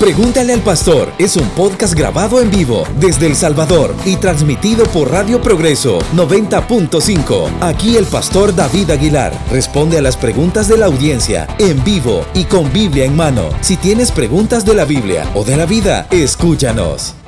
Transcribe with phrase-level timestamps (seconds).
[0.00, 5.10] Pregúntale al Pastor es un podcast grabado en vivo desde El Salvador y transmitido por
[5.10, 7.50] Radio Progreso 90.5.
[7.60, 12.44] Aquí el Pastor David Aguilar responde a las preguntas de la audiencia en vivo y
[12.44, 13.50] con Biblia en mano.
[13.60, 17.19] Si tienes preguntas de la Biblia o de la vida, escúchanos.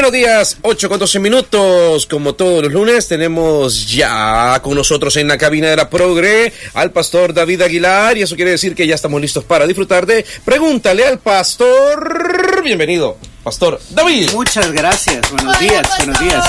[0.00, 2.06] Buenos días, 8 con 12 minutos.
[2.06, 6.90] Como todos los lunes, tenemos ya con nosotros en la cabina de la Progre al
[6.90, 8.16] pastor David Aguilar.
[8.16, 12.62] Y eso quiere decir que ya estamos listos para disfrutar de Pregúntale al pastor.
[12.64, 14.30] Bienvenido, pastor David.
[14.32, 15.30] Muchas gracias.
[15.32, 16.48] Buenos días, buenos días.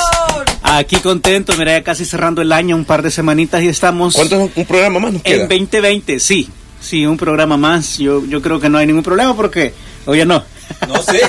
[0.63, 4.15] Aquí contento, mira, ya casi cerrando el año, un par de semanitas y estamos.
[4.15, 5.43] ¿Cuánto es un programa más nos queda?
[5.43, 6.47] En 2020, sí.
[6.81, 7.97] Sí, un programa más.
[7.97, 9.73] Yo, yo creo que no hay ningún problema porque,
[10.05, 10.43] oye, no.
[10.87, 11.19] No sé.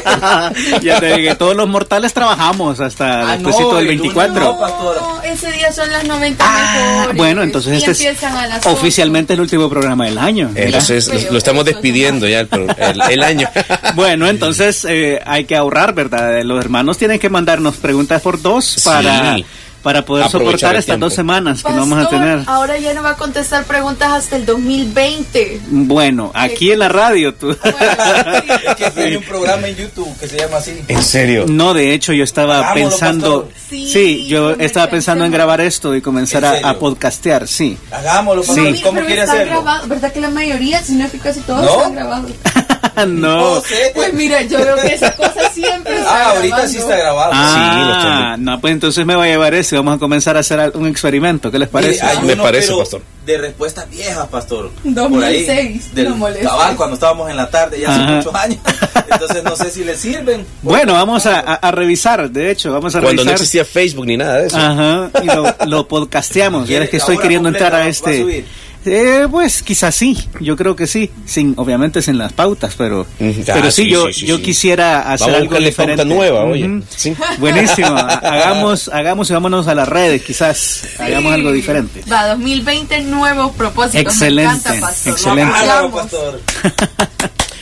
[0.83, 4.32] ya te dije, todos los mortales trabajamos hasta Ah, después no, del el 24.
[4.35, 4.96] último, pastor.
[5.02, 7.16] No, ese día son las 90 Ah, mejores.
[7.16, 10.51] bueno, entonces Y este es empiezan a las oficialmente el último programa del año.
[10.54, 13.49] Entonces lo, lo estamos despidiendo ya el, pro- el- el año.
[13.95, 16.40] Bueno, entonces eh, hay que ahorrar, ¿verdad?
[16.45, 19.07] Los hermanos tienen que mandarnos preguntas por dos para, Sí.
[19.09, 19.37] para
[19.83, 22.43] poder Aprovechar soportar estas dos semanas que no vamos a tener.
[22.47, 25.61] Ahora ya no va a contestar preguntas hasta el 2020.
[25.69, 27.51] Bueno, aquí en la radio tú.
[27.51, 27.59] Es
[28.77, 30.80] que tiene un programa en YouTube que se llama así.
[30.89, 31.45] ¿En serio?
[31.49, 36.01] No, de hecho yo estaba pensando, sí, Sí, yo estaba pensando en grabar esto y
[36.01, 37.77] comenzar ¿En a, podcastear, sí.
[37.91, 38.45] Hagámoslo.
[38.45, 39.63] Mami, ¿Cómo pero quiere hacerlo?
[39.63, 41.77] grabado, ¿Verdad que la mayoría, si no es que casi todos ¿No?
[41.77, 42.30] están grabados?
[42.97, 43.05] no.
[43.07, 44.15] No sé, Pues pues.
[44.15, 46.73] mira, yo veo que esa cosa siempre está Ah, ahorita grabando.
[46.73, 47.30] sí está grabado.
[47.35, 50.73] Ah, no, pues entonces me voy a llevar eso y vamos a comenzar a hacer
[50.74, 52.05] un experimento, ¿qué les Mire, parece?
[52.05, 53.02] hay Me uno, parece, pastor.
[53.27, 54.71] De respuestas viejas, pastor.
[54.83, 58.13] 2006, Por ahí, del no cabal, cuando estábamos en la tarde, ya hace Ajá.
[58.16, 58.59] muchos años.
[59.13, 60.45] Entonces no sé si le sirven.
[60.63, 63.35] Bueno, vamos a, a- a revisar, de hecho, vamos a Cuando no revisar.
[63.35, 64.56] existía Facebook ni nada de eso.
[64.56, 66.69] Ajá, y lo, lo podcasteamos.
[66.72, 68.21] Ya es que estoy ¿La hora queriendo completa entrar a va a este.
[68.23, 68.45] subir?
[68.84, 73.66] Eh, pues quizás sí, yo creo que sí, sin, obviamente sin las pautas, pero, pero
[73.69, 74.43] Ah, sí, sí, yo, sí, sí, yo sí.
[74.43, 76.03] quisiera hacer Vamos algo diferente.
[76.03, 76.69] pauta nueva, oye.
[76.69, 76.82] Ujú.
[76.97, 77.15] Sí.
[77.38, 82.03] Buenísimo, ha- hagamos, hagamos y vámonos a las redes, quizás hagamos algo diferente.
[82.10, 84.00] Va, 2020 nuevos propósitos.
[84.00, 85.12] Excelente, Me encanta, pastor.
[85.12, 85.53] Excelente.
[85.93, 86.41] Pastor.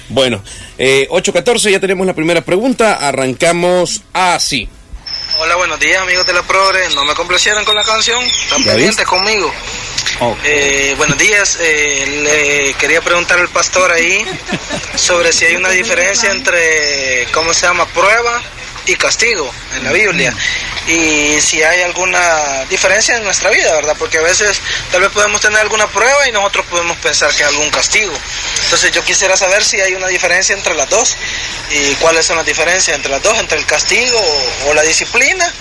[0.08, 0.42] Bueno,
[0.78, 2.94] eh, 8.14, ya tenemos la primera pregunta.
[2.94, 4.68] Arrancamos así.
[5.42, 6.86] Hola, buenos días amigos de la Progre.
[6.90, 8.22] No me complacieron con la canción.
[8.22, 9.50] Están ¿Ya pendientes conmigo.
[10.44, 11.56] Eh, buenos días.
[11.62, 12.04] Eh,
[12.68, 14.22] le quería preguntar al pastor ahí
[14.96, 17.86] sobre si hay una diferencia entre, ¿cómo se llama?
[17.86, 18.42] Prueba
[18.86, 20.34] y castigo en la Biblia.
[20.86, 23.94] Y si hay alguna diferencia en nuestra vida, ¿verdad?
[23.98, 24.60] Porque a veces
[24.90, 28.12] tal vez podemos tener alguna prueba y nosotros podemos pensar que hay algún castigo.
[28.64, 31.16] Entonces yo quisiera saber si hay una diferencia entre las dos
[31.70, 35.52] y cuáles son las diferencias entre las dos, entre el castigo o, o la disciplina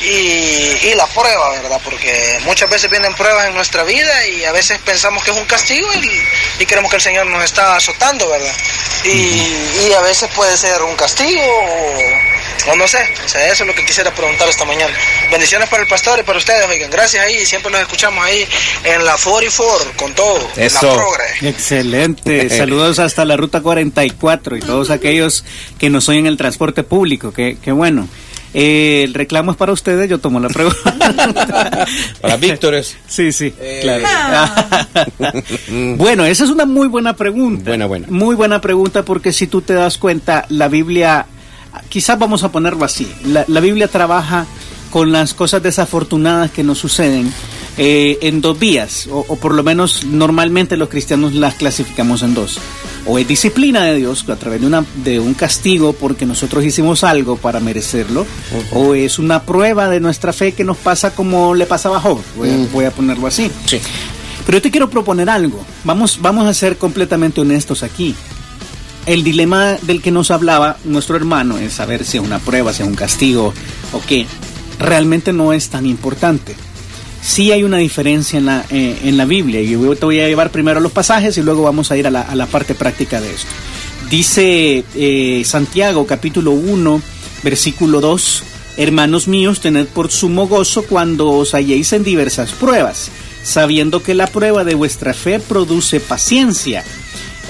[0.00, 1.80] y, y la prueba, ¿verdad?
[1.82, 5.46] Porque muchas veces vienen pruebas en nuestra vida y a veces pensamos que es un
[5.46, 6.22] castigo y,
[6.58, 8.52] y creemos que el Señor nos está azotando, ¿verdad?
[9.04, 12.98] Y, y a veces puede ser un castigo o, o no sé.
[13.24, 14.92] O sea, eso es lo que quisiera preguntar esta mañana.
[15.30, 16.90] Bendiciones para el pastor y para ustedes, oigan.
[16.90, 17.44] Gracias ahí.
[17.44, 18.46] Siempre los escuchamos ahí
[18.84, 20.48] en la 44 con todo.
[20.56, 20.86] en Eso.
[20.86, 21.48] La progre.
[21.50, 25.44] Excelente, saludos hasta la ruta 44 y todos aquellos
[25.78, 28.08] que nos oyen en el transporte público, que, que bueno.
[28.56, 30.93] Eh, el reclamo es para ustedes, yo tomo la pregunta.
[32.20, 32.96] Para Víctores.
[33.06, 34.52] Sí, sí, Eh, claro.
[35.96, 37.70] bueno, esa es una muy buena pregunta.
[37.70, 38.06] Buena, buena.
[38.10, 41.26] Muy buena pregunta porque si tú te das cuenta, la Biblia,
[41.88, 44.46] quizás vamos a ponerlo así, la, la Biblia trabaja
[44.90, 47.32] con las cosas desafortunadas que nos suceden
[47.76, 52.34] eh, en dos vías, o, o por lo menos normalmente los cristianos las clasificamos en
[52.34, 52.58] dos.
[53.06, 57.04] O es disciplina de Dios a través de, una, de un castigo porque nosotros hicimos
[57.04, 58.26] algo para merecerlo,
[58.72, 62.20] o es una prueba de nuestra fe que nos pasa como le pasaba a Job,
[62.36, 63.50] voy a- voy a ponerlo así.
[63.66, 63.78] Sí.
[64.46, 65.64] Pero yo te quiero proponer algo.
[65.84, 68.14] Vamos, vamos a ser completamente honestos aquí.
[69.06, 72.82] El dilema del que nos hablaba nuestro hermano es saber si es una prueba, si
[72.82, 73.52] es un castigo
[73.92, 74.26] o qué.
[74.78, 76.56] Realmente no es tan importante.
[77.24, 80.28] Sí hay una diferencia en la, eh, en la Biblia y yo te voy a
[80.28, 83.18] llevar primero los pasajes y luego vamos a ir a la, a la parte práctica
[83.18, 83.48] de esto.
[84.10, 87.02] Dice eh, Santiago capítulo 1
[87.42, 88.42] versículo 2,
[88.78, 93.10] hermanos míos, tened por sumo gozo cuando os halléis en diversas pruebas,
[93.42, 96.82] sabiendo que la prueba de vuestra fe produce paciencia.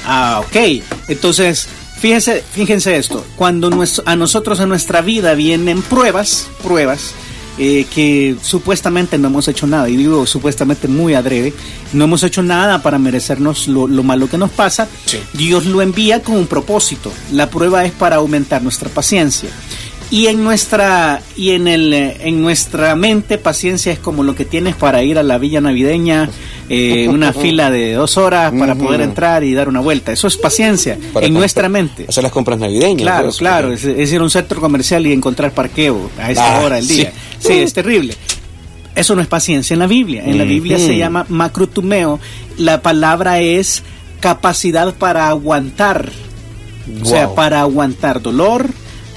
[0.04, 0.82] Ah, ok.
[1.08, 1.68] Entonces,
[1.98, 3.24] fíjense, fíjense esto.
[3.36, 3.70] Cuando
[4.04, 7.14] a nosotros en nuestra vida vienen pruebas, pruebas,
[7.58, 11.52] eh, que supuestamente no hemos hecho nada, y digo supuestamente muy adrede,
[11.92, 15.18] no hemos hecho nada para merecernos lo, lo malo que nos pasa, Sí.
[15.34, 17.12] Dios lo envía con un propósito.
[17.32, 19.50] La prueba es para aumentar nuestra paciencia.
[20.10, 24.44] Y en nuestra y en el eh, en nuestra mente paciencia es como lo que
[24.44, 26.28] tienes para ir a la villa navideña,
[26.68, 30.12] eh, una fila de dos horas para poder entrar y dar una vuelta.
[30.12, 32.04] Eso es paciencia Para en nuestra mente.
[32.08, 33.02] Hacer las compras navideñas.
[33.02, 33.36] Claro, pues.
[33.38, 36.76] claro, es, es ir a un centro comercial y encontrar parqueo a esa Ah, hora
[36.76, 37.10] del día.
[37.12, 37.33] sí.
[37.46, 37.58] Sí.
[37.58, 38.14] es terrible.
[38.94, 40.22] Eso no es paciencia en la Biblia.
[40.24, 42.20] En la Biblia se llama macrotumeo.
[42.58, 43.82] La palabra es
[44.20, 46.10] capacidad para aguantar.
[47.02, 48.68] O sea, para aguantar dolor,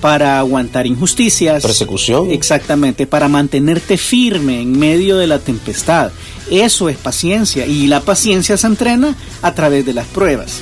[0.02, 1.62] para aguantar injusticias.
[1.62, 2.32] Persecución.
[2.32, 6.12] Exactamente, para mantenerte firme en medio de la tempestad.
[6.50, 7.66] Eso es paciencia.
[7.66, 10.62] Y la paciencia se entrena a través de las pruebas.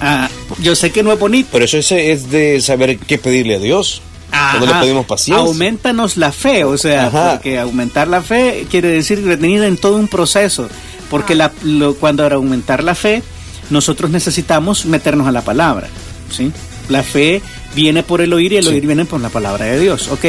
[0.00, 0.28] Ah,
[0.62, 1.48] yo sé que no es bonito.
[1.50, 4.02] Pero eso es, es de saber qué pedirle a Dios.
[4.30, 4.80] Cuando le Ajá.
[4.82, 5.44] pedimos paciencia.
[5.46, 7.32] Aumentanos la fe, o sea, Ajá.
[7.34, 10.68] porque aumentar la fe quiere decir venir en todo un proceso,
[11.10, 13.22] porque la, lo- cuando aumentar la fe,
[13.70, 15.88] nosotros necesitamos meternos a la palabra,
[16.30, 16.52] ¿sí?
[16.88, 17.42] La fe
[17.74, 18.70] viene por el oír y el Sí.
[18.70, 20.24] oír viene por la palabra de Dios, ok.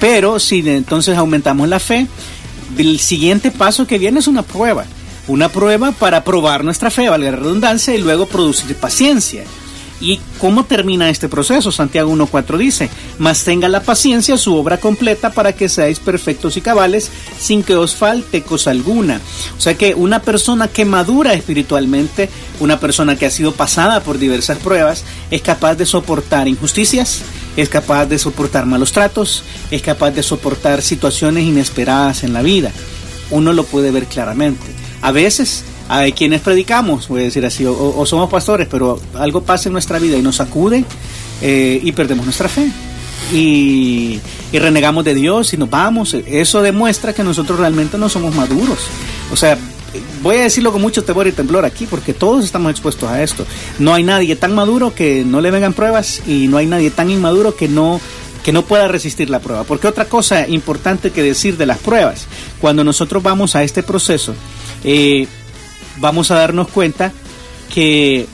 [0.00, 2.06] Pero si entonces aumentamos la fe,
[2.78, 4.84] el siguiente paso que viene es una prueba.
[5.28, 9.44] Una prueba para probar nuestra fe, valga la redundancia, y luego producir paciencia.
[10.00, 11.70] ¿Y cómo termina este proceso?
[11.70, 12.88] Santiago 1.4 dice,
[13.18, 17.76] mas tenga la paciencia su obra completa para que seáis perfectos y cabales sin que
[17.76, 19.20] os falte cosa alguna.
[19.58, 22.30] O sea que una persona que madura espiritualmente,
[22.60, 27.20] una persona que ha sido pasada por diversas pruebas, es capaz de soportar injusticias,
[27.56, 32.72] es capaz de soportar malos tratos, es capaz de soportar situaciones inesperadas en la vida.
[33.30, 34.66] Uno lo puede ver claramente.
[35.02, 39.68] A veces hay quienes predicamos, voy a decir así, o, somos pastores, pero algo pasa
[39.68, 40.84] en nuestra vida y nos sacude
[41.42, 42.70] eh, y perdemos nuestra fe.
[43.32, 44.20] Y,
[44.52, 46.14] y renegamos de Dios y nos vamos.
[46.14, 48.78] Eso demuestra que nosotros realmente no somos maduros.
[49.32, 49.58] O sea,
[50.22, 53.44] voy a decirlo con mucho temor y temblor aquí, porque todos estamos expuestos a esto.
[53.80, 57.10] No hay nadie tan maduro que no le vengan pruebas y no hay nadie tan
[57.10, 58.00] inmaduro que no
[58.44, 59.64] que no pueda resistir la prueba.
[59.64, 62.26] Porque otra cosa importante que decir de las pruebas,
[62.60, 64.34] cuando nosotros vamos a este proceso,
[64.82, 65.26] eh,
[65.98, 67.12] vamos a darnos cuenta
[67.72, 68.26] que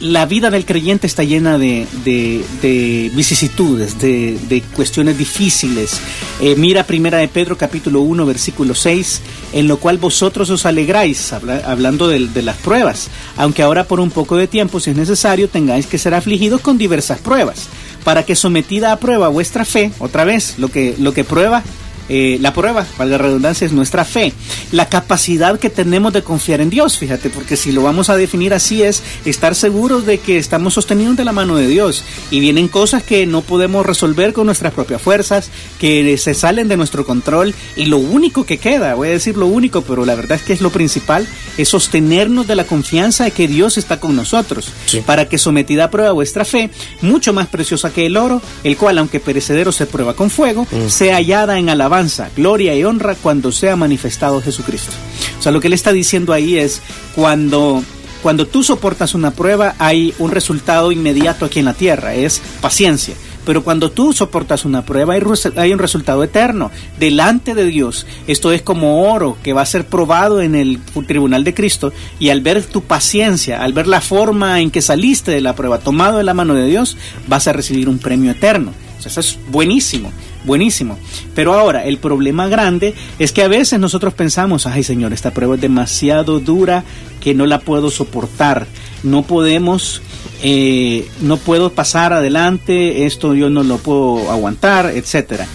[0.00, 6.00] la vida del creyente está llena de, de- de vicisitudes, de, de cuestiones difíciles.
[6.40, 9.20] Eh, mira primera de Pedro capítulo 1 versículo 6,
[9.52, 14.00] en lo cual vosotros os alegráis, habla- hablando de, de las pruebas, aunque ahora por
[14.00, 17.68] un poco de tiempo, si es necesario, tengáis que ser afligidos con diversas pruebas,
[18.02, 21.62] para que sometida a prueba vuestra fe, otra vez, lo que, lo que prueba
[22.08, 24.32] eh, la prueba, valga la redundancia, es nuestra fe,
[24.70, 28.54] la capacidad que tenemos de confiar en Dios, fíjate, porque si lo vamos a definir
[28.54, 32.04] así es estar seguros de que estamos sostenidos de la mano de Dios.
[32.30, 36.76] Y vienen cosas que no podemos resolver con nuestras propias fuerzas, que se salen de
[36.76, 40.38] nuestro control y lo único que queda, voy a decir lo único, pero la verdad
[40.38, 41.26] es que es lo principal,
[41.56, 45.00] es sostenernos de la confianza de que Dios está con nosotros, Sí.
[45.04, 46.70] para que sometida a prueba vuestra fe,
[47.00, 51.16] mucho más preciosa que el oro, el cual aunque perecedero se prueba con fuego, sea
[51.16, 51.91] hallada en alabanza,
[52.36, 54.92] gloria y honra cuando sea manifestado Jesucristo.
[55.38, 56.80] O sea, lo que él está diciendo ahí es
[57.14, 57.82] cuando
[58.22, 63.16] cuando tú soportas una prueba hay un resultado inmediato aquí en la tierra, es paciencia.
[63.44, 65.14] Pero cuando tú soportas una prueba
[65.56, 68.06] hay, un resultado eterno delante de Dios.
[68.28, 70.78] Esto es como oro que va a ser probado en el
[71.08, 75.32] tribunal de Cristo y al ver tu paciencia, al ver la forma en que saliste
[75.32, 76.96] de la prueba, tomado de la mano de Dios,
[77.26, 78.72] vas a recibir un premio eterno.
[78.98, 80.12] O sea, eso es buenísimo,
[80.44, 80.98] buenísimo.
[81.34, 85.54] Pero ahora, el problema grande es que a veces nosotros pensamos, ay Señor, esta prueba
[85.54, 86.84] es demasiado dura
[87.20, 88.66] que no la puedo soportar.
[89.02, 90.02] No podemos,
[90.42, 95.46] eh, no puedo pasar adelante, esto yo no lo puedo aguantar, etcétera.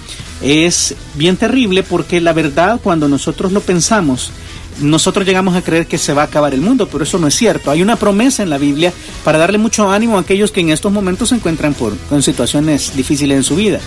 [0.41, 4.31] Es bien terrible porque la verdad, cuando nosotros lo pensamos,
[4.79, 7.35] nosotros llegamos a creer que se va a acabar el mundo, pero eso no es
[7.35, 7.71] cierto.
[7.71, 8.93] Hay una promesa en la Biblia
[9.23, 13.37] para darle mucho ánimo a aquellos que en estos momentos se encuentran con situaciones difíciles
[13.37, 13.79] en su vida.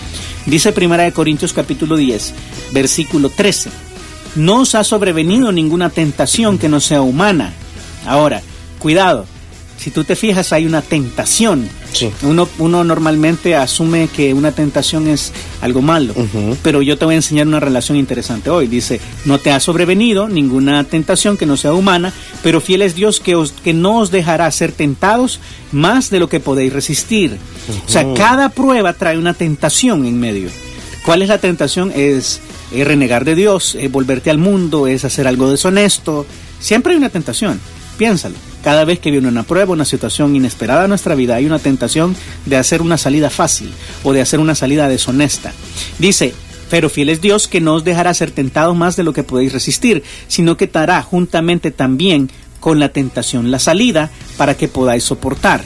[0.46, 2.34] Dice Primera de Corintios capítulo 10,
[2.72, 3.70] versículo 13.
[4.36, 7.52] No os ha sobrevenido ninguna tentación que no sea humana.
[8.06, 8.42] Ahora,
[8.78, 9.26] cuidado,
[9.80, 11.66] si tú te fijas hay una tentación.
[11.92, 12.10] Sí.
[12.22, 15.32] Uno, uno normalmente asume que una tentación es
[15.62, 16.14] algo malo,
[16.62, 18.66] pero yo te voy a enseñar una relación interesante hoy.
[18.66, 23.20] Dice, no te ha sobrevenido ninguna tentación que no sea humana, pero fiel es Dios
[23.20, 25.40] que, os, que no os dejará ser tentados
[25.72, 27.38] más de lo que podéis resistir.
[27.86, 30.50] O sea, cada prueba trae una tentación en medio.
[31.06, 31.90] ¿Cuál es la tentación?
[31.96, 36.26] Es, es renegar de Dios, es volverte al mundo, es hacer algo deshonesto.
[36.60, 37.58] Siempre hay una tentación.
[37.96, 38.49] Piénsalo.
[38.62, 42.14] Cada vez que viene una prueba, una situación inesperada en nuestra vida, hay una tentación
[42.46, 45.52] de hacer una salida fácil o de hacer una salida deshonesta.
[45.98, 46.34] Dice,
[46.68, 49.52] Pero fiel es Dios que no os dejará ser tentados más de lo que podéis
[49.52, 55.62] resistir, sino que dará juntamente también con la tentación la salida para que podáis soportar.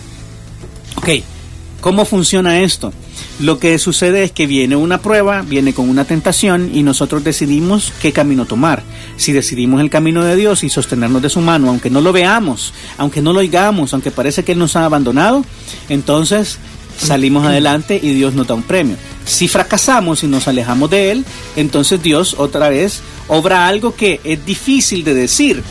[0.97, 1.09] Ok,
[1.85, 2.95] ¿cómo funciona esto?
[3.41, 7.93] Lo que sucede es que viene una prueba, viene con una tentación y nosotros decidimos
[8.01, 8.83] qué camino tomar.
[9.19, 12.73] Si decidimos el camino de Dios y sostenernos de su mano, aunque no lo veamos,
[12.97, 15.45] aunque no lo oigamos, aunque parece que Él nos ha abandonado,
[15.91, 16.59] entonces
[16.99, 18.97] salimos adelante y Dios nos da un premio.
[19.27, 24.47] Si fracasamos y nos alejamos de Él, entonces Dios otra vez obra algo que es
[24.47, 25.63] difícil de decir.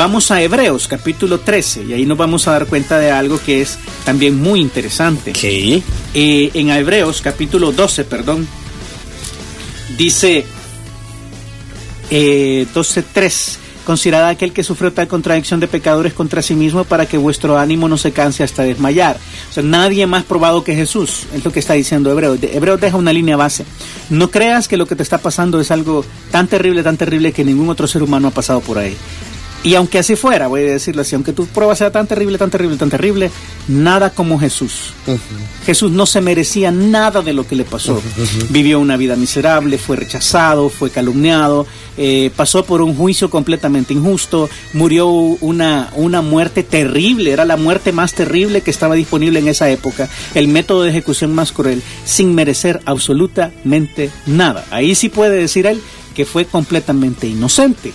[0.00, 3.60] Vamos a Hebreos capítulo 13 y ahí nos vamos a dar cuenta de algo que
[3.60, 5.32] es también muy interesante.
[5.34, 5.82] ¿Qué?
[6.14, 8.48] Eh, en Hebreos capítulo 12, perdón,
[9.98, 10.46] dice
[12.10, 17.18] eh, 12.3, considerad aquel que sufrió tal contradicción de pecadores contra sí mismo para que
[17.18, 19.18] vuestro ánimo no se canse hasta desmayar.
[19.50, 22.40] O sea, nadie más probado que Jesús, es lo que está diciendo Hebreos.
[22.40, 23.66] De- Hebreos deja una línea base.
[24.08, 27.44] No creas que lo que te está pasando es algo tan terrible, tan terrible que
[27.44, 28.96] ningún otro ser humano ha pasado por ahí.
[29.62, 32.50] Y aunque así fuera, voy a decirlo así, aunque tu prueba sea tan terrible, tan
[32.50, 33.30] terrible, tan terrible,
[33.68, 34.94] nada como Jesús.
[35.66, 38.00] Jesús no se merecía nada de lo que le pasó.
[38.48, 41.66] Vivió una vida miserable, fue rechazado, fue calumniado,
[41.98, 47.92] eh, pasó por un juicio completamente injusto, murió una, una muerte terrible, era la muerte
[47.92, 52.34] más terrible que estaba disponible en esa época, el método de ejecución más cruel, sin
[52.34, 54.64] merecer absolutamente nada.
[54.70, 55.82] Ahí sí puede decir él
[56.14, 57.92] que fue completamente inocente.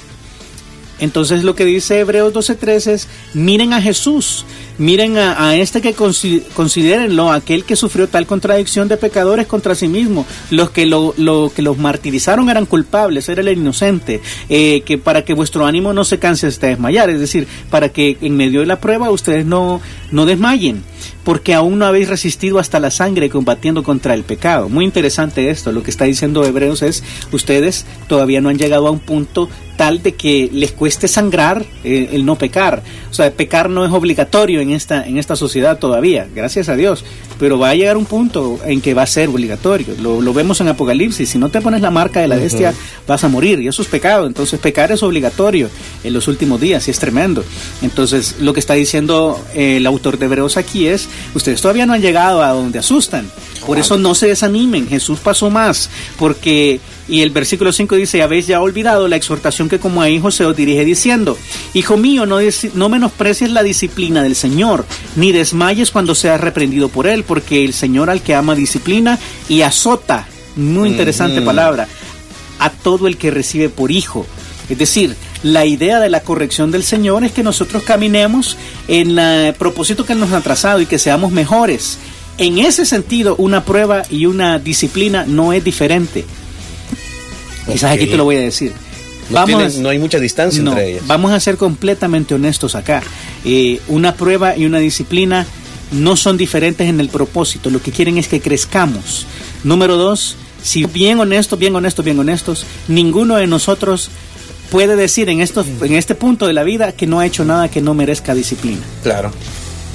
[1.00, 4.46] Entonces lo que dice Hebreos 12:3 es, miren a Jesús,
[4.78, 9.76] miren a, a este que consi- considérenlo, aquel que sufrió tal contradicción de pecadores contra
[9.76, 10.26] sí mismo.
[10.52, 15.24] Los que lo, lo que los martirizaron eran culpables, era el inocente, eh, que para
[15.26, 18.66] que vuestro ánimo no se canse hasta desmayar, es decir, para que en medio de
[18.66, 20.84] la prueba ustedes no, no desmayen
[21.26, 24.70] porque aún no habéis resistido hasta la sangre combatiendo contra el pecado.
[24.70, 28.92] Muy interesante esto, lo que está diciendo Hebreos es, ustedes todavía no han llegado a
[28.92, 32.82] un punto tal de que les cueste sangrar eh, el no pecar.
[33.12, 37.04] O sea, pecar no es obligatorio en esta, en esta sociedad todavía, gracias a Dios,
[37.40, 39.96] pero va a llegar un punto en que va a ser obligatorio.
[40.00, 42.74] Lo, lo vemos en Apocalipsis, si no te pones la marca de la bestia
[43.08, 44.28] vas a morir y eso es pecado.
[44.28, 45.70] Entonces pecar es obligatorio
[46.04, 47.44] en los últimos días y es tremendo.
[47.82, 51.94] Entonces lo que está diciendo eh, el autor de Hebreos aquí es, ustedes todavía no
[51.94, 53.30] han llegado a donde asustan.
[53.66, 58.46] Por eso no se desanimen, Jesús pasó más, porque, y el versículo 5 dice, habéis
[58.46, 61.36] ya olvidado la exhortación que como a hijos se os dirige diciendo,
[61.74, 62.38] Hijo mío, no,
[62.76, 64.86] no menosprecies la disciplina del Señor,
[65.16, 69.18] ni desmayes cuando seas reprendido por Él, porque el Señor al que ama disciplina
[69.50, 71.88] y azota, muy interesante palabra,
[72.60, 74.26] a todo el que recibe por hijo.
[74.70, 79.54] Es decir, la idea de la corrección del Señor es que nosotros caminemos en el
[79.54, 82.00] propósito que Él nos ha trazado y que seamos mejores.
[82.40, 86.26] En ese sentido, una prueba y una disciplina no es diferente.
[87.72, 88.74] Quizás aquí te lo voy a decir.
[89.30, 91.04] No, tienen- no hay mucha distancia no, entre ellas.
[91.08, 93.04] Vamos a ser completamente honestos acá.
[93.44, 95.46] Eh, una prueba y una disciplina
[95.92, 97.70] no son diferentes en el propósito.
[97.70, 99.28] Lo que quieren es que crezcamos.
[99.64, 104.10] Número dos, si bien honestos, bien honestos, bien honestos, ninguno de nosotros
[104.72, 107.70] puede decir en, estos, en este punto de la vida que no ha hecho nada
[107.70, 108.82] que no merezca disciplina.
[109.04, 109.32] Claro.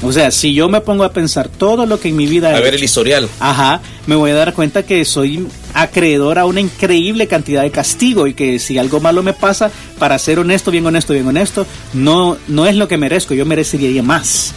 [0.02, 2.52] O sea, si yo me pongo a pensar todo lo que en mi vida...
[2.52, 3.28] he A ver hecho, el historial.
[3.38, 8.26] Ajá, me voy a dar cuenta que soy acreedor a una increíble cantidad de castigo
[8.26, 12.38] y que si algo malo me pasa, para ser honesto, bien honesto, bien honesto, no,
[12.48, 14.52] no es lo que merezco, yo merecería más.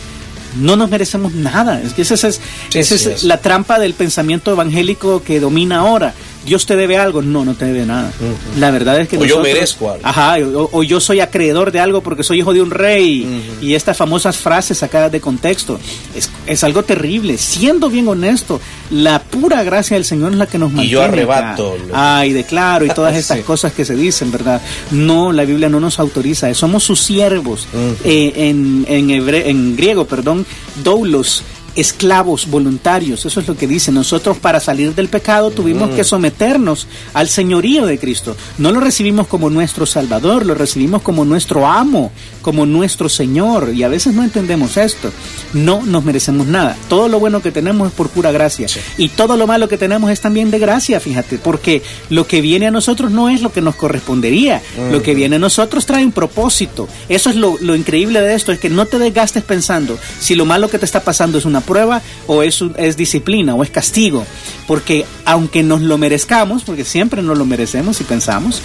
[0.55, 1.81] No nos merecemos nada.
[1.81, 2.39] Es que esa es,
[2.69, 3.23] Sí, esa sí, es es.
[3.23, 6.13] la trampa del pensamiento evangélico que domina ahora.
[6.45, 7.21] Dios te debe algo.
[7.21, 8.11] No, no te debe nada.
[8.59, 10.05] La verdad es que O yo merezco algo.
[10.05, 13.43] Ajá, o, o yo soy acreedor de algo porque soy hijo de un rey.
[13.61, 15.79] Y estas famosas frases sacadas de contexto.
[16.15, 17.37] Es, es algo terrible.
[17.37, 18.59] Siendo bien honesto,
[18.91, 20.91] la pura gracia del Señor es la que nos Y mantiene.
[20.91, 23.43] yo arrebato Ay, declaro y todas estas Sí.
[23.43, 24.61] cosas que se dicen, ¿verdad?
[24.91, 26.53] No, la Biblia no nos autoriza.
[26.53, 27.67] Somos sus siervos.
[28.03, 30.45] Eh, en, en, hebre- en griego, perdón,
[30.83, 31.43] doulos.
[31.75, 33.91] Esclavos voluntarios, eso es lo que dice.
[33.91, 38.35] Nosotros para salir del pecado tuvimos que someternos al señorío de Cristo.
[38.57, 42.11] No lo recibimos como nuestro Salvador, lo recibimos como nuestro amo,
[42.41, 43.71] como nuestro Señor.
[43.73, 45.11] Y a veces no entendemos esto.
[45.53, 46.77] No nos merecemos nada.
[46.89, 48.67] Todo lo bueno que tenemos es por pura gracia.
[48.97, 52.67] Y todo lo malo que tenemos es también de gracia, fíjate, porque lo que viene
[52.67, 54.61] a nosotros no es lo que nos correspondería.
[54.91, 56.87] Lo que viene a nosotros trae un propósito.
[57.09, 60.45] Eso es lo, lo increíble de esto, es que no te desgastes pensando si lo
[60.45, 64.25] malo que te está pasando es una prueba o es, es disciplina o es castigo.
[64.67, 68.61] Porque aunque nos lo merezcamos, porque siempre nos lo merecemos y pensamos,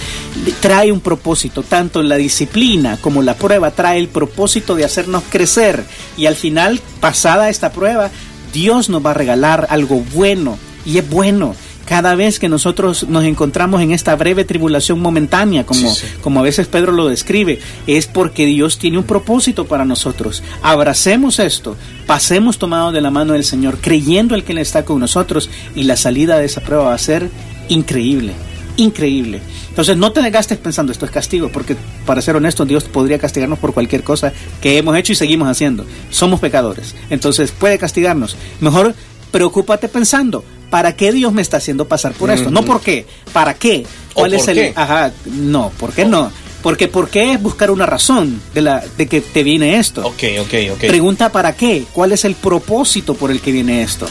[0.60, 1.62] trae un propósito.
[1.62, 5.84] Tanto la disciplina como la prueba trae el propósito de hacernos crecer.
[6.16, 8.10] Y al final, pasada esta prueba,
[8.52, 10.58] Dios nos va a regalar algo bueno.
[10.84, 11.54] Y es bueno.
[11.88, 16.06] Cada vez que nosotros nos encontramos en esta breve tribulación momentánea, como, Sí, sí.
[16.20, 20.42] como a veces Pedro lo describe, es porque Dios tiene un propósito para nosotros.
[20.60, 25.00] Abracemos esto, pasemos tomados de la mano del Señor, creyendo el que Él está con
[25.00, 27.30] nosotros y la salida de esa prueba va a ser
[27.70, 28.34] increíble,
[28.76, 29.40] increíble.
[29.70, 33.60] Entonces no te desgastes pensando esto es castigo, porque para ser honesto Dios podría castigarnos
[33.60, 35.86] por cualquier cosa que hemos hecho y seguimos haciendo.
[36.10, 38.36] Somos pecadores, entonces puede castigarnos.
[38.60, 38.94] Mejor
[39.30, 42.50] preocúpate pensando, ¿para qué Dios me está haciendo pasar por esto?
[42.50, 43.86] No por qué, ¿para qué?
[44.14, 44.72] ¿O ¿Cuál es el qué?
[44.74, 46.30] Ajá, no, ¿por qué no?
[46.62, 50.02] Porque ¿por qué es buscar una razón de la de que te viene esto?
[50.06, 50.80] Ok, ok, ok.
[50.80, 54.06] Pregunta para qué, cuál es el propósito por el que viene esto.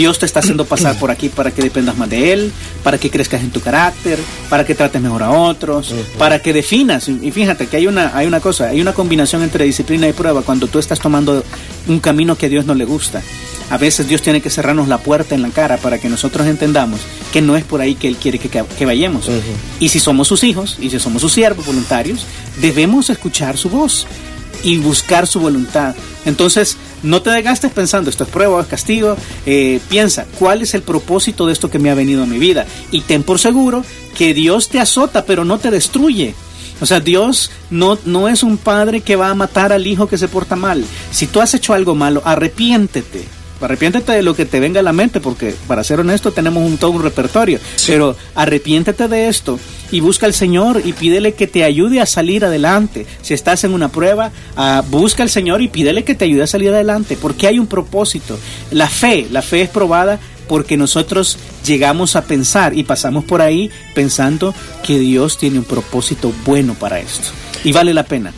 [0.00, 2.52] Dios te está haciendo pasar por aquí para que dependas más de Él,
[2.82, 7.06] para que crezcas en tu carácter, para que trates mejor a otros, para que definas.
[7.08, 10.40] Y fíjate que hay una, hay una cosa, hay una combinación entre disciplina y prueba
[10.40, 11.44] cuando tú estás tomando
[11.86, 13.20] un camino que a Dios no le gusta.
[13.68, 17.00] A veces Dios tiene que cerrarnos la puerta en la cara para que nosotros entendamos
[17.32, 19.28] que no es por ahí que Él quiere que, que- que vayamos.
[19.80, 22.24] Y si somos sus hijos, y si somos sus siervos voluntarios,
[22.60, 24.06] debemos escuchar su voz
[24.62, 25.94] y buscar su voluntad.
[26.24, 29.16] Entonces, no te desgastes pensando, esto es prueba o es castigo.
[29.46, 32.66] Eh, piensa, ¿cuál es el propósito de esto que me ha venido a mi vida?
[32.90, 33.84] Y ten por seguro
[34.16, 36.34] que Dios te azota, pero no te destruye.
[36.80, 40.18] O sea, Dios no, no es un padre que va a matar al hijo que
[40.18, 40.84] se porta mal.
[41.10, 43.39] Si tú has hecho algo malo, arrepiéntete.
[43.60, 46.78] Arrepiéntete de lo que te venga a la mente, porque para ser honesto tenemos un,
[46.78, 47.58] todo un repertorio.
[47.86, 49.58] Pero arrepiéntete de esto
[49.90, 53.06] y busca al Señor y pídele que te ayude a salir adelante.
[53.22, 56.46] Si estás en una prueba, ah, busca al Señor y pídele que te ayude a
[56.46, 58.38] salir adelante, porque hay un propósito.
[58.70, 63.70] La fe, la fe es probada porque nosotros llegamos a pensar y pasamos por ahí
[63.94, 64.52] pensando
[64.84, 67.28] que Dios tiene un propósito bueno para esto.
[67.62, 68.32] Y vale la pena,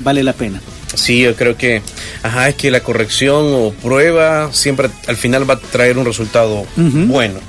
[0.00, 0.60] vale la pena.
[0.94, 1.82] Sí, yo creo que,
[2.22, 6.66] ajá, es que la corrección o prueba siempre al final va a traer un resultado
[6.76, 7.40] bueno.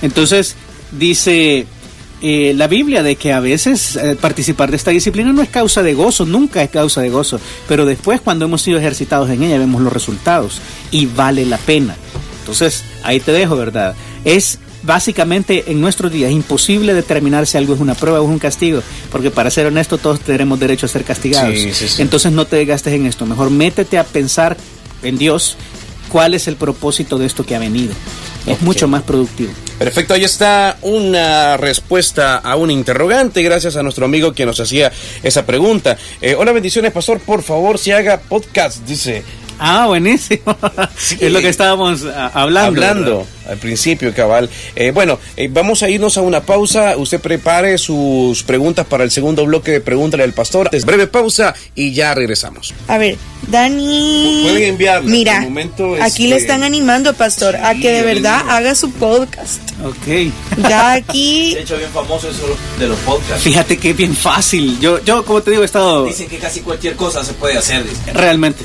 [0.00, 0.56] Entonces,
[0.90, 1.66] dice
[2.24, 5.82] eh, la Biblia de que a veces eh, participar de esta disciplina no es causa
[5.82, 9.58] de gozo, nunca es causa de gozo, pero después cuando hemos sido ejercitados en ella
[9.58, 10.60] vemos los resultados
[10.92, 11.96] y vale la pena.
[12.40, 13.96] Entonces, ahí te dejo, ¿verdad?
[14.24, 18.38] Es básicamente en nuestros días imposible determinar si algo es una prueba o es un
[18.38, 21.54] castigo, porque para ser honesto todos tenemos derecho a ser castigados.
[21.54, 22.02] Sí, sí, sí.
[22.02, 24.56] Entonces no te desgastes en esto, mejor métete a pensar
[25.02, 25.56] en Dios
[26.08, 27.94] cuál es el propósito de esto que ha venido.
[28.46, 29.52] Es mucho más productivo.
[29.78, 34.92] Perfecto, ahí está una respuesta a un interrogante, gracias a nuestro amigo que nos hacía
[35.22, 35.96] esa pregunta.
[36.20, 39.22] Eh, hola, bendiciones, pastor, por favor, si haga podcast, dice.
[39.64, 40.56] Ah, buenísimo.
[40.98, 41.16] Sí.
[41.20, 42.80] Es lo que estábamos ah, hablando.
[42.80, 43.52] Hablando ¿verdad?
[43.52, 44.48] al principio, cabal.
[44.76, 46.96] Eh, bueno, eh, vamos a irnos a una pausa.
[46.96, 50.68] Usted prepare sus preguntas para el segundo bloque de Pregúntale al Pastor.
[50.72, 52.72] Es breve pausa y ya regresamos.
[52.88, 53.16] A ver,
[53.48, 54.42] Dani.
[54.44, 58.38] Pueden enviarla, Mira, el momento, aquí este- le están animando, pastor, a que de verdad
[58.40, 58.52] lindo.
[58.52, 59.60] haga su podcast.
[59.84, 60.32] Ok.
[60.68, 61.54] Ya aquí.
[61.54, 63.42] De hecho, bien famoso eso de los podcasts.
[63.42, 64.78] Fíjate que es bien fácil.
[64.80, 67.84] Yo, yo como te digo, he estado Dicen que casi cualquier cosa se puede hacer.
[68.14, 68.64] realmente,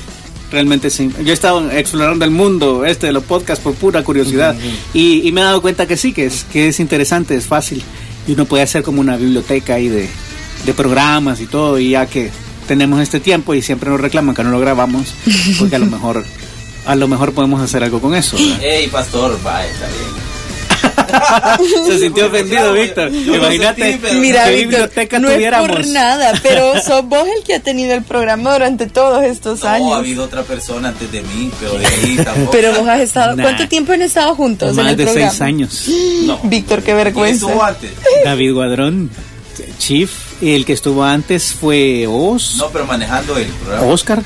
[0.52, 1.12] realmente sí.
[1.24, 4.56] Yo he estado explorando el mundo este de los podcasts por pura curiosidad
[4.94, 7.84] y, y me he dado cuenta que sí, que es, que es interesante, es fácil
[8.28, 10.10] y uno puede hacer como una biblioteca ahí de,
[10.66, 12.30] de programas y todo y ya que
[12.68, 15.14] tenemos este tiempo y siempre nos reclaman que no lo grabamos
[15.58, 16.24] porque a lo mejor
[16.86, 18.38] a lo mejor podemos hacer algo con eso.
[18.38, 18.64] ¿verdad?
[18.64, 20.27] Ey, pastor, va, está bien.
[21.88, 23.12] Se sintió ofendido, Víctor.
[23.14, 24.90] Imagínate Mira, Víctor,
[25.22, 29.24] no es por nada, pero sos vos el que ha tenido el programa durante todos
[29.24, 29.94] estos No, ha años.
[29.94, 32.52] habido otra persona antes de mí, pero de ahí tampoco.
[32.52, 33.36] Pero vos has estado.
[33.36, 33.44] Nah.
[33.44, 35.30] ¿Cuánto tiempo han estado juntos en Más el de programa?
[35.30, 35.86] seis años.
[36.26, 36.40] no.
[36.44, 37.46] Víctor, qué ¿Quién vergüenza.
[37.48, 37.92] estuvo antes?
[38.24, 39.10] David Guadrón,
[39.80, 40.12] Chief.
[40.42, 43.88] El que estuvo antes fue Os, No, pero manejando el programa.
[43.88, 44.22] Oscar.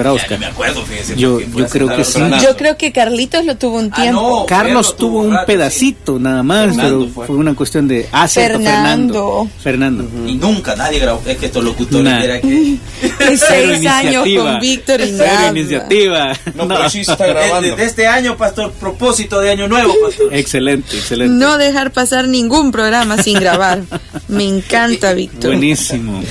[0.00, 0.30] Era Ya Oscar.
[0.32, 1.16] ni me acuerdo, fíjese.
[1.16, 2.20] Yo- yo creo que sí.
[2.42, 4.20] Yo creo que Carlitos lo tuvo un Ah, tiempo.
[4.40, 4.46] no.
[4.46, 7.26] Carlos tuvo tuvo un rato, pedacito nada más, Fernando pero fue.
[7.26, 8.08] fue una cuestión de.
[8.12, 9.48] Ah, cierto, Fernando.
[9.62, 10.04] Fernando.
[10.10, 10.28] Fernando.
[10.30, 11.22] Y nunca nadie grabó.
[11.26, 12.22] Es que estos locutores Nah.
[12.24, 12.76] era que.
[13.36, 15.48] Seis años con Víctor y nada.
[15.50, 16.32] iniciativa.
[16.54, 17.68] No, pero sí está grabando.
[17.70, 20.32] Desde este año, pastor, propósito de año nuevo, pastor.
[20.34, 21.34] Excelente, excelente.
[21.34, 23.82] No dejar pasar ningún programa sin grabar.
[24.28, 25.50] Me encanta, Víctor.
[25.52, 26.22] Buenísimo.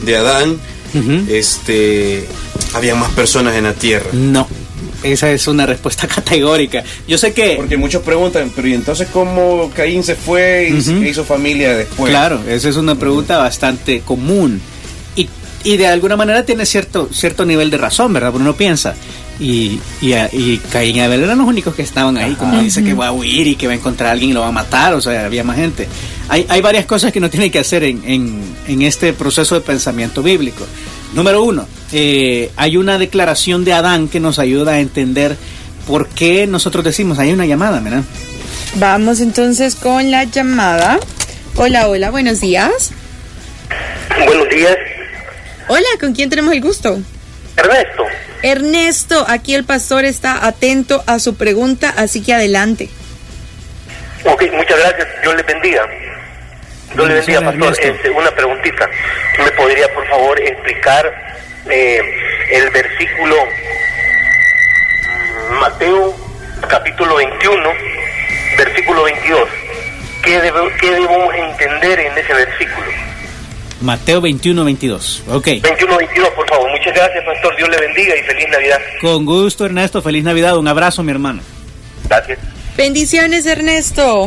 [0.04, 0.58] de Adán,
[1.28, 2.26] este,
[2.74, 4.06] había más personas en la tierra.
[4.12, 4.46] No.
[5.02, 6.82] Esa es una respuesta categórica.
[7.08, 7.56] Yo sé que.
[7.56, 12.10] Porque muchos preguntan, pero ¿y entonces cómo Caín se fue y se hizo familia después?
[12.10, 14.60] Claro, esa es una pregunta bastante común.
[15.64, 18.30] Y, de alguna manera tiene cierto, cierto nivel de razón, ¿verdad?
[18.32, 18.94] Porque uno piensa,
[19.40, 22.84] Y, y, a- y Caín y Abel eran los únicos que estaban ahí, como dice
[22.84, 24.52] que va a huir y que va a encontrar a alguien y lo va a
[24.52, 25.88] matar, o sea, había más gente.
[26.28, 29.62] Hay, hay varias cosas que uno tiene que hacer en, en, en este proceso de
[29.62, 30.64] pensamiento bíblico.
[31.14, 35.36] Número uno, eh, hay una declaración de Adán que nos ayuda a entender
[35.86, 38.04] por qué nosotros decimos, hay una llamada, ¿verdad?
[38.76, 41.00] Vamos entonces con la llamada.
[41.56, 42.90] Hola, hola, buenos días.
[44.24, 44.76] Buenos días,
[45.68, 46.98] Hola, ¿con quién tenemos el gusto?
[47.56, 48.04] Ernesto.
[48.42, 52.88] Ernesto, aquí el pastor está atento a su pregunta, así que adelante.
[54.24, 55.08] Ok, muchas gracias.
[55.22, 55.86] Dios le bendiga.
[56.94, 57.76] Dios le bendiga, pastor.
[57.80, 58.88] Este, una preguntita.
[59.38, 61.12] ¿Me podría, por favor, explicar
[61.70, 62.00] eh,
[62.52, 63.36] el versículo
[65.60, 66.16] Mateo,
[66.68, 67.70] capítulo 21,
[68.58, 69.48] versículo 22?
[70.22, 72.86] ¿Qué, debe- qué debemos entender en ese versículo?
[73.82, 75.22] Mateo 21, 22.
[75.28, 75.44] Ok.
[75.46, 76.70] 21, 22, por favor.
[76.70, 77.56] Muchas gracias, pastor.
[77.56, 78.78] Dios le bendiga y feliz Navidad.
[79.00, 80.00] Con gusto, Ernesto.
[80.02, 80.56] Feliz Navidad.
[80.56, 81.42] Un abrazo, mi hermano.
[82.08, 82.38] Gracias.
[82.76, 84.26] Bendiciones, Ernesto.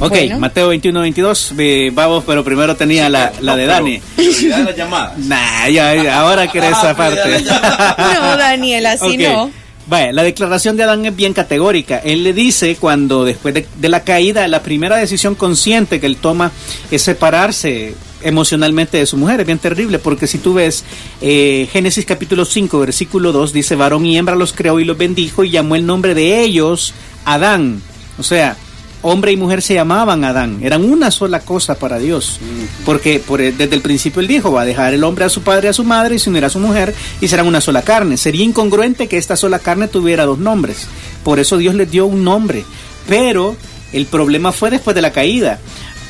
[0.00, 0.38] Ok, Bueno.
[0.38, 1.54] Mateo 21, 22.
[1.58, 4.00] eh, vamos, pero primero tenía la, la de Dani.
[4.16, 5.18] Las llamadas.
[5.26, 7.40] Nah, ya, ya, ahora querés Ah, esa parte.
[8.20, 9.20] No, Daniel, así Ok.
[9.32, 9.50] no.
[9.88, 11.98] Vaya, la declaración de Adán es bien categórica.
[12.04, 16.18] Él le dice cuando después de, de la caída, la primera decisión consciente que él
[16.18, 16.52] toma
[16.90, 19.40] es separarse emocionalmente de su mujer.
[19.40, 20.84] Es bien terrible porque si tú ves
[21.20, 25.44] eh, Génesis capítulo 5, versículo 2, dice, varón y hembra los creó y los bendijo
[25.44, 27.82] y llamó el nombre de ellos Adán.
[28.18, 28.56] O sea,
[29.02, 32.40] hombre y mujer se llamaban Adán, eran una sola cosa para Dios,
[32.84, 35.68] porque por, desde el principio él dijo, va a dejar el hombre a su padre
[35.68, 38.16] y a su madre y se unirá a su mujer y serán una sola carne.
[38.16, 40.88] Sería incongruente que esta sola carne tuviera dos nombres,
[41.22, 42.64] por eso Dios les dio un nombre,
[43.08, 43.56] pero
[43.92, 45.58] el problema fue después de la caída.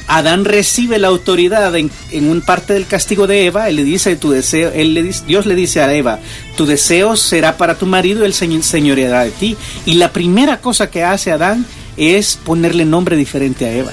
[0.09, 4.31] Adán recibe la autoridad en, un parte del castigo de Eva, él le dice tu
[4.31, 6.19] deseo, él le Dios le dice a Eva,
[6.57, 9.57] tu deseo será para tu marido él señ- señoreará de ti.
[9.87, 11.65] Y la primera cosa que hace Adán
[11.97, 13.93] es ponerle nombre diferente a Eva.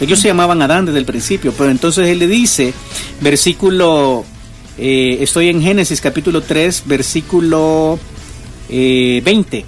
[0.00, 2.72] Ellos se llamaban Adán desde el principio, pero entonces él le dice,
[3.20, 4.24] versículo,
[4.78, 7.98] eh, estoy en Génesis capítulo 3, versículo
[8.68, 9.64] eh, 20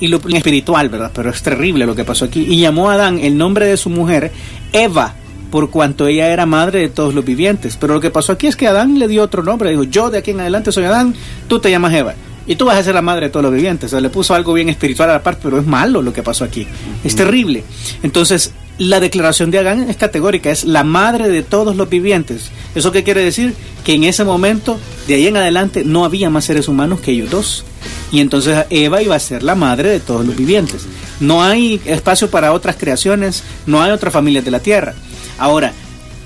[0.00, 1.10] y lo espiritual, ¿verdad?
[1.14, 2.46] Pero es terrible lo que pasó aquí.
[2.48, 4.32] Y llamó a Adán el nombre de su mujer
[4.72, 5.14] Eva,
[5.50, 7.76] por cuanto ella era madre de todos los vivientes.
[7.80, 9.70] Pero lo que pasó aquí es que Adán le dio otro nombre.
[9.70, 11.14] Dijo, yo de aquí en adelante soy Adán,
[11.48, 12.14] tú te llamas Eva.
[12.46, 13.88] Y tú vas a ser la madre de todos los vivientes.
[13.88, 16.22] O sea, le puso algo bien espiritual a la parte, pero es malo lo que
[16.22, 16.66] pasó aquí.
[17.04, 17.62] Es terrible.
[18.02, 22.50] Entonces, la declaración de Adán es categórica, es la madre de todos los vivientes.
[22.74, 23.54] ¿Eso qué quiere decir?
[23.84, 27.30] Que en ese momento, de ahí en adelante, no había más seres humanos que ellos
[27.30, 27.64] dos.
[28.12, 30.86] Y entonces Eva iba a ser la madre de todos los vivientes.
[31.20, 34.94] No hay espacio para otras creaciones, no hay otras familias de la tierra.
[35.38, 35.72] Ahora,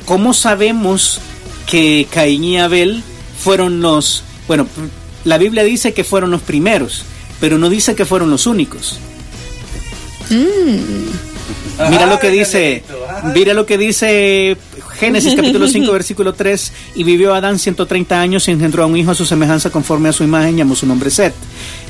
[0.06, 1.20] ¿cómo sabemos
[1.66, 3.02] que Caín y Abel
[3.38, 4.24] fueron los...
[4.48, 4.66] Bueno,
[5.24, 7.04] la Biblia dice que fueron los primeros,
[7.40, 8.98] pero no dice que fueron los únicos.
[11.90, 12.82] Mira lo que dice,
[13.34, 14.56] mira lo que dice
[14.94, 19.10] Génesis capítulo 5 versículo 3, y vivió Adán 130 años y engendró a un hijo
[19.10, 21.34] a su semejanza conforme a su imagen, llamó su nombre Set.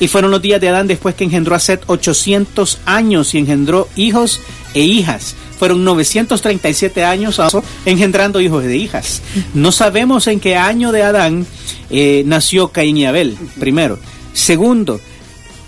[0.01, 3.89] Y fueron los días de Adán después que engendró a Set 800 años y engendró
[3.97, 4.41] hijos
[4.75, 5.37] e hijas.
[5.63, 7.39] Fueron 937 años
[7.87, 9.23] engendrando hijos e hijas.
[9.55, 11.47] No sabemos en qué año de Adán
[11.89, 13.97] eh, nació Caín y Abel, primero.
[14.33, 15.01] Segundo,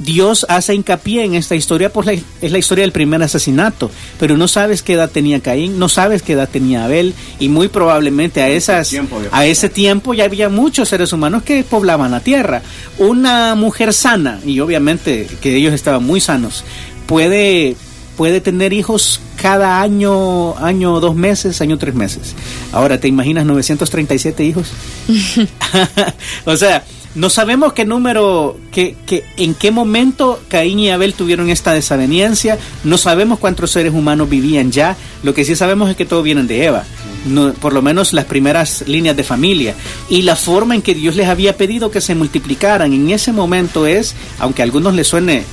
[0.01, 4.37] Dios hace hincapié en esta historia, pues la- es la historia del primer asesinato, pero
[4.37, 8.43] no sabes qué edad tenía Caín, no sabes qué edad tenía Abel, y muy probablemente
[8.43, 12.63] a esas, tiempo a ese tiempo ya había muchos seres humanos que poblaban la tierra.
[12.99, 16.65] Una mujer sana, y obviamente que ellos estaban muy sanos,
[17.07, 17.77] puede
[18.17, 22.35] puede tener hijos cada año, año dos meses, año tres meses.
[22.73, 24.69] Ahora, ¿te imaginas 937 hijos?
[26.45, 31.49] o sea, no sabemos qué número, qué, qué- en qué momento Caín y Abel tuvieron
[31.49, 36.07] esta desaveniencia, no sabemos cuántos seres humanos vivían ya, lo que sí sabemos es que
[36.07, 36.85] todos vienen de Eva,
[37.27, 39.75] no- por lo menos las primeras líneas de familia,
[40.09, 43.87] y la forma en que Dios les había pedido que se multiplicaran en ese momento
[43.87, 45.45] es, aunque a algunos les suene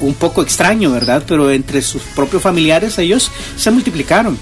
[0.00, 1.24] un poco extraño, ¿verdad?
[1.26, 4.38] Pero entre sus propios familiares ellos se multiplicaron.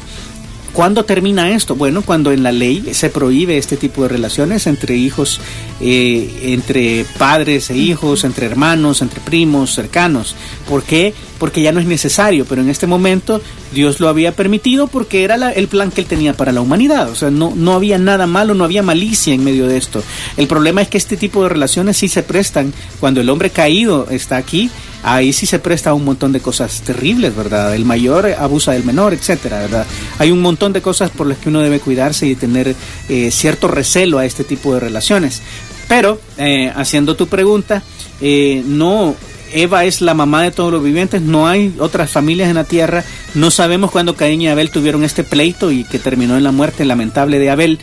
[0.77, 1.75] ¿Cuándo termina esto?
[1.75, 5.41] Bueno, cuando en la ley se prohíbe este tipo de relaciones entre hijos,
[5.81, 10.37] eh, entre padres e hijos, entre hermanos, entre primos, cercanos.
[10.69, 11.15] ¿Por qué?
[11.39, 15.51] Porque ya no es necesario, pero en este momento Dios lo había permitido porque era
[15.53, 17.11] el plan que él tenía para la humanidad.
[17.11, 20.03] O sea, no, no había nada malo, no había malicia en medio de esto.
[20.37, 24.09] El problema es que este tipo de relaciones sí se prestan cuando el hombre caído
[24.11, 24.71] está aquí.
[25.03, 27.75] Ahí sí se presta un montón de cosas terribles, ¿verdad?
[27.75, 29.87] El mayor abusa del menor, etcétera, ¿verdad?
[30.19, 32.75] Hay un montón de cosas por las que uno debe cuidarse y tener
[33.09, 35.43] eh, cierto recelo a este tipo de relaciones.
[35.89, 37.83] Pero, eh, haciendo tu pregunta,
[38.21, 39.15] eh, no,
[39.53, 43.05] Eva es la mamá de todos los vivientes, no hay otras familias en la tierra,
[43.35, 46.85] no sabemos cuándo Caín y Abel tuvieron este pleito y que terminó en la muerte
[46.85, 47.79] lamentable de Abel,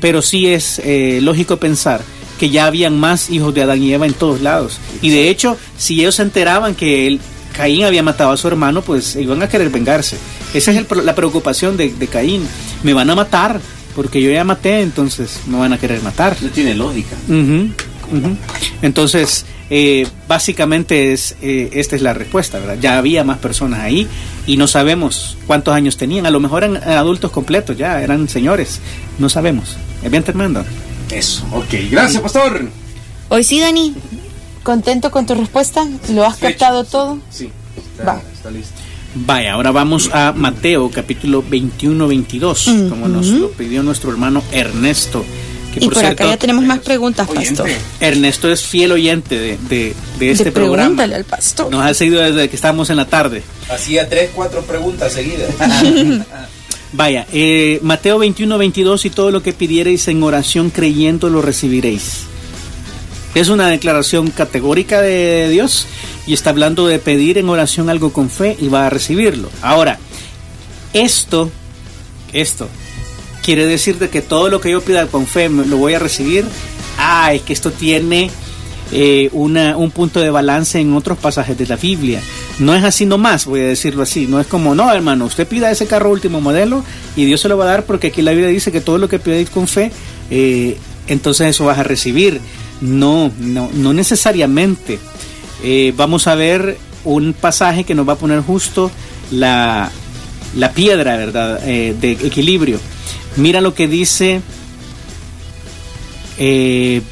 [0.00, 2.02] pero sí es eh, lógico pensar
[2.38, 4.78] que ya habían más hijos de Adán y Eva en todos lados.
[5.00, 7.18] Y de hecho, si ellos se enteraban que
[7.54, 10.18] Caín había matado a su hermano, pues iban a querer vengarse.
[10.52, 12.46] Esa es el la preocupación de, de Caín.
[12.82, 13.60] Me van a matar,
[13.94, 16.36] porque yo ya maté, entonces me van a querer matar.
[16.42, 17.16] No tiene lógica.
[18.82, 22.78] Entonces, eh, básicamente es, eh, esta es la respuesta, ¿verdad?
[22.80, 24.06] Ya había más personas ahí
[24.46, 26.26] y no sabemos cuántos años tenían.
[26.26, 28.80] A lo mejor eran adultos completos, ya eran señores.
[29.18, 29.76] No sabemos.
[30.02, 30.64] Es bien tremendo.
[31.10, 31.74] Eso, ok.
[31.90, 32.68] Gracias, pastor.
[33.28, 33.94] Hoy sí, Dani.
[34.62, 35.86] ¿Contento con tu respuesta?
[36.10, 37.18] ¿Lo has captado todo?
[37.30, 37.50] Sí,
[38.06, 38.20] Va.
[38.34, 38.74] está listo.
[39.14, 45.24] Vaya, ahora vamos a Mateo capítulo 21-22, como nos lo pidió nuestro hermano Ernesto.
[45.78, 47.68] Que Y por acá ya tenemos más preguntas, pastor.
[48.00, 50.76] Ernesto es fiel oyente de, de- de este De programa.
[50.84, 51.70] pregúntale al pastor.
[51.70, 53.42] Nos ha seguido desde que estábamos en la tarde.
[53.70, 55.50] Hacía tres, cuatro preguntas seguidas.
[56.92, 62.22] Vaya, eh, Mateo 21, 22 y todo lo que pidiereis en oración creyendo lo recibiréis.
[63.34, 65.86] Es una declaración categórica de Dios
[66.26, 69.50] y está hablando de pedir en oración algo con fe y va a recibirlo.
[69.60, 69.98] Ahora,
[70.94, 71.50] esto,
[72.32, 72.68] esto,
[73.46, 76.44] quiere decir de que todo lo que yo pida con fe lo voy a recibir.
[76.98, 78.28] Ah, es que esto tiene
[78.90, 82.20] eh, una, un punto de balance en otros pasajes de la Biblia.
[82.58, 84.26] No es así nomás, voy a decirlo así.
[84.26, 86.82] No es como, no, hermano, usted pida ese carro último modelo
[87.14, 89.08] y Dios se lo va a dar porque aquí la Biblia dice que todo lo
[89.08, 89.92] que pidáis con fe,
[90.28, 92.40] eh, entonces eso vas a recibir.
[92.80, 94.98] No, no, no necesariamente.
[95.62, 98.90] Eh, vamos a ver un pasaje que nos va a poner justo
[99.30, 99.92] la,
[100.56, 101.60] la piedra, ¿verdad?
[101.60, 102.80] De equilibrio.
[103.36, 104.40] Mira lo que dice
[106.38, 107.02] eh,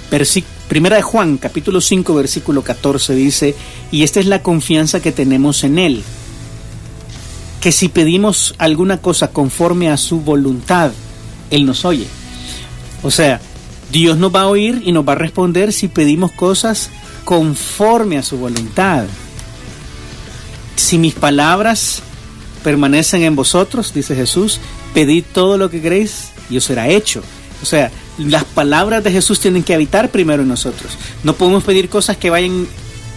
[0.68, 3.54] Primera de Juan, capítulo 5, versículo 14, dice,
[3.92, 6.02] y esta es la confianza que tenemos en Él,
[7.60, 10.92] que si pedimos alguna cosa conforme a su voluntad,
[11.50, 12.06] Él nos oye.
[13.02, 13.40] O sea,
[13.92, 16.88] Dios nos va a oír y nos va a responder si pedimos cosas
[17.24, 19.04] conforme a su voluntad.
[20.76, 22.02] Si mis palabras
[22.64, 24.58] permanecen en vosotros, dice Jesús,
[24.94, 27.22] pedid todo lo que queréis y os será hecho.
[27.62, 30.98] O sea, las palabras de Jesús tienen que habitar primero en nosotros.
[31.22, 32.66] No podemos pedir cosas que vayan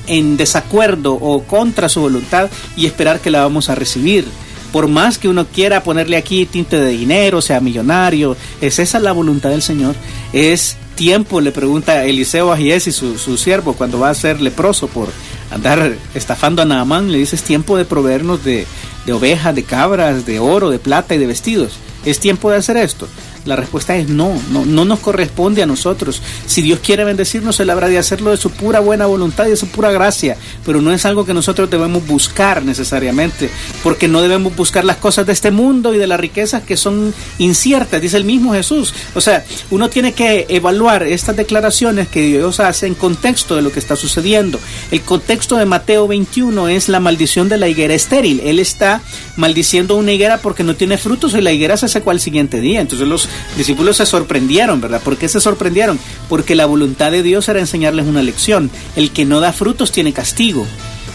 [0.05, 4.25] en desacuerdo o contra su voluntad y esperar que la vamos a recibir.
[4.71, 9.13] Por más que uno quiera ponerle aquí tinte de dinero, sea millonario, ¿es esa la
[9.13, 9.95] voluntad del Señor?
[10.33, 14.87] Es tiempo, le pregunta Eliseo a Giesi, su, su siervo, cuando va a ser leproso
[14.87, 15.09] por
[15.51, 18.65] andar estafando a Naamán, le dice, es tiempo de proveernos de,
[19.07, 21.79] de ovejas, de cabras, de oro, de plata y de vestidos.
[22.05, 23.07] ¿Es tiempo de hacer esto?
[23.47, 26.21] La respuesta es no, no, no nos corresponde a nosotros.
[26.45, 29.57] Si Dios quiere bendecirnos, Él habrá de hacerlo de su pura buena voluntad y de
[29.57, 33.49] su pura gracia, pero no es algo que nosotros debemos buscar necesariamente,
[33.83, 37.13] porque no debemos buscar las cosas de este mundo y de las riquezas que son
[37.39, 38.93] inciertas, dice el mismo Jesús.
[39.15, 43.71] O sea, uno tiene que evaluar estas declaraciones que Dios hace en contexto de lo
[43.71, 44.59] que está sucediendo.
[44.91, 48.41] El contexto de Mateo 21 es la maldición de la higuera estéril.
[48.43, 49.01] Él está
[49.35, 52.81] maldiciendo una higuera porque no tiene frutos y la higuera se secó al siguiente día.
[52.81, 55.01] Entonces los discípulos se sorprendieron, ¿verdad?
[55.01, 55.99] ¿Por qué se sorprendieron?
[56.29, 58.69] Porque la voluntad de Dios era enseñarles una lección.
[58.95, 60.65] El que no da frutos tiene castigo.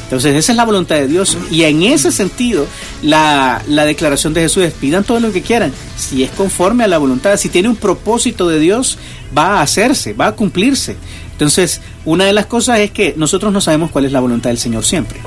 [0.04, 2.66] Entonces esa es la voluntad de Dios y en ese sentido
[3.02, 6.86] la, la declaración de Jesús es pidan todo lo que quieran, si es conforme a
[6.86, 8.98] la voluntad, si tiene un propósito de Dios
[9.34, 10.96] va a hacerse, va a cumplirse.
[11.32, 14.58] Entonces una de las cosas es que nosotros no sabemos cuál es la voluntad del
[14.58, 15.18] Señor siempre.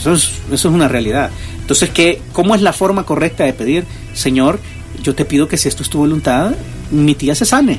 [0.00, 1.30] Eso es, eso es una realidad.
[1.60, 3.84] Entonces, ¿qué, ¿cómo es la forma correcta de pedir?
[4.12, 4.58] Señor,
[5.04, 6.54] yo te pido que si esto es tu voluntad,
[6.90, 7.78] mi tía se sane.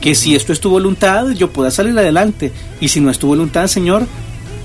[0.00, 2.52] Que si esto es tu voluntad, yo pueda salir adelante.
[2.80, 4.06] Y si no es tu voluntad, Señor,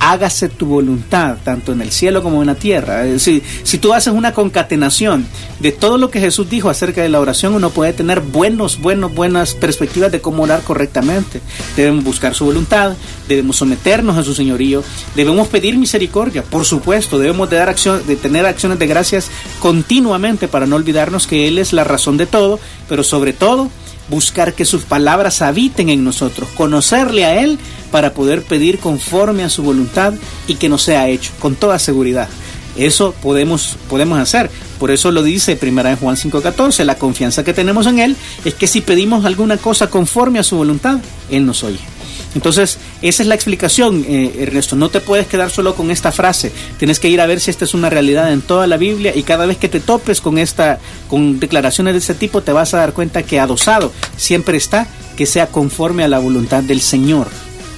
[0.03, 3.03] hágase tu voluntad, tanto en el cielo como en la tierra.
[3.17, 5.25] Si tú haces una concatenación
[5.59, 9.15] de todo lo que Jesús dijo acerca de la oración, uno puede tener buenos, buenos,
[9.15, 11.39] buenas perspectivas de cómo orar correctamente.
[11.77, 12.97] Debemos buscar su voluntad,
[13.29, 14.83] debemos someternos a su señorío,
[15.15, 20.49] debemos pedir misericordia, por supuesto, debemos de dar acción, de tener acciones de gracias continuamente
[20.49, 23.69] para no olvidarnos que Él es la razón de todo, pero sobre todo
[24.09, 27.57] buscar que sus palabras habiten en nosotros, conocerle a Él
[27.93, 30.15] para poder pedir conforme a su voluntad
[30.47, 32.27] y que nos sea hecho, con toda seguridad.
[32.75, 34.49] Eso podemos, podemos hacer.
[34.79, 36.85] Por eso lo dice primera Juan 5.14.
[36.85, 40.57] La confianza que tenemos en Él es que si pedimos alguna cosa conforme a su
[40.57, 41.77] voluntad, Él nos oye.
[42.33, 44.75] Entonces, esa es la explicación, eh, Ernesto.
[44.75, 46.51] No te puedes quedar solo con esta frase.
[46.79, 49.21] Tienes que ir a ver si esta es una realidad en toda la Biblia y
[49.21, 50.79] cada vez que te topes con esta,
[51.11, 55.25] con declaraciones de este tipo, te vas a dar cuenta que adosado siempre está que
[55.25, 57.27] sea conforme a la voluntad del Señor.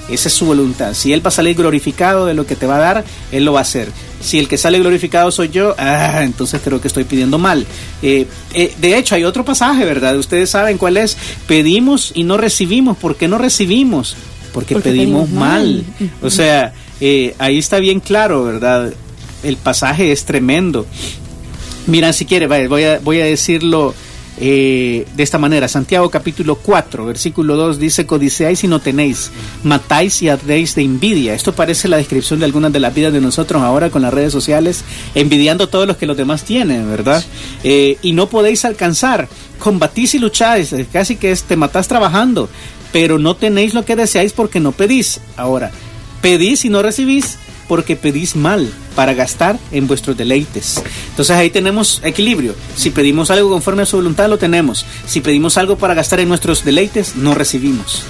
[0.08, 0.94] Esa es su voluntad.
[0.94, 3.52] Si Él va a salir glorificado de lo que te va a dar, Él lo
[3.52, 3.90] va a hacer.
[4.20, 7.66] Si el que sale glorificado soy yo, ah, entonces creo que estoy pidiendo mal.
[8.02, 10.16] Eh, eh, de hecho, hay otro pasaje, ¿verdad?
[10.16, 11.16] Ustedes saben cuál es.
[11.46, 12.96] Pedimos y no recibimos.
[12.96, 14.16] ¿Por qué no recibimos?
[14.52, 15.84] Porque, Porque pedimos, pedimos mal.
[15.98, 16.10] mal.
[16.22, 18.92] O sea, eh, ahí está bien claro, ¿verdad?
[19.42, 20.86] El pasaje es tremendo.
[21.86, 23.94] Mira, si quiere, vaya, voy a, voy a decirlo
[24.38, 25.68] eh, de esta manera.
[25.68, 29.30] Santiago capítulo 4, versículo 2 dice, codiciáis y no tenéis,
[29.62, 31.34] matáis y ardéis de envidia.
[31.34, 34.32] Esto parece la descripción de algunas de las vidas de nosotros ahora con las redes
[34.32, 37.24] sociales, envidiando todos los que los demás tienen, ¿verdad?
[37.64, 42.48] Eh, y no podéis alcanzar, combatís y lucháis, casi que es, te matás trabajando,
[42.92, 45.20] pero no tenéis lo que deseáis porque no pedís.
[45.36, 45.70] Ahora,
[46.20, 50.82] pedís y no recibís porque pedís mal para gastar en vuestros deleites.
[51.10, 52.54] Entonces ahí tenemos equilibrio.
[52.76, 54.86] Si pedimos algo conforme a su voluntad, lo tenemos.
[55.06, 58.04] Si pedimos algo para gastar en nuestros deleites, no recibimos.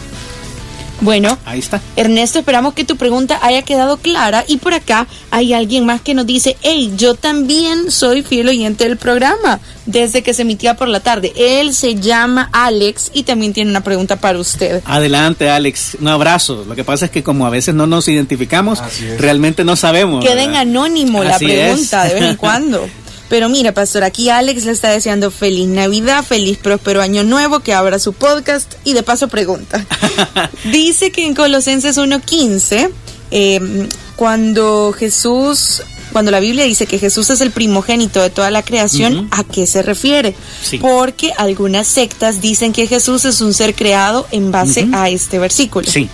[1.00, 1.80] Bueno, Ahí está.
[1.96, 6.14] Ernesto, esperamos que tu pregunta haya quedado clara y por acá hay alguien más que
[6.14, 10.88] nos dice, hey, yo también soy fiel oyente del programa desde que se emitía por
[10.88, 11.32] la tarde.
[11.36, 14.82] Él se llama Alex y también tiene una pregunta para usted.
[14.86, 15.98] Adelante, Alex.
[16.00, 16.64] Un abrazo.
[16.66, 18.82] Lo que pasa es que como a veces no nos identificamos,
[19.18, 20.24] realmente no sabemos.
[20.24, 20.62] Queda en ¿verdad?
[20.62, 22.14] anónimo la pregunta es.
[22.14, 22.88] de vez en cuando.
[23.28, 27.74] Pero mira, pastor, aquí Alex le está deseando feliz Navidad, feliz próspero año nuevo, que
[27.74, 29.84] abra su podcast y de paso pregunta.
[30.70, 32.90] Dice que en Colosenses 1.15,
[33.32, 38.62] eh, cuando Jesús, cuando la Biblia dice que Jesús es el primogénito de toda la
[38.62, 39.28] creación.
[39.30, 40.34] ¿a qué se refiere?
[40.62, 40.78] Sí.
[40.78, 45.90] Porque algunas sectas dicen que Jesús es un ser creado en base a este versículo.
[45.90, 46.08] Sí.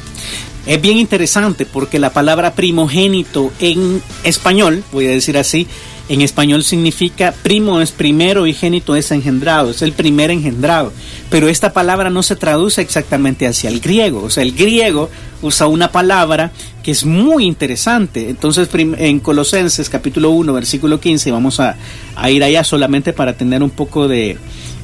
[0.66, 5.66] Es bien interesante porque la palabra primogénito en español, voy a decir así,
[6.08, 10.92] en español significa primo es primero y génito es engendrado, es el primer engendrado.
[11.30, 14.22] Pero esta palabra no se traduce exactamente hacia el griego.
[14.22, 15.10] O sea, el griego
[15.40, 18.28] usa una palabra que es muy interesante.
[18.28, 21.76] Entonces, en Colosenses capítulo 1, versículo 15, vamos a,
[22.16, 24.36] a ir allá solamente para tener un poco de,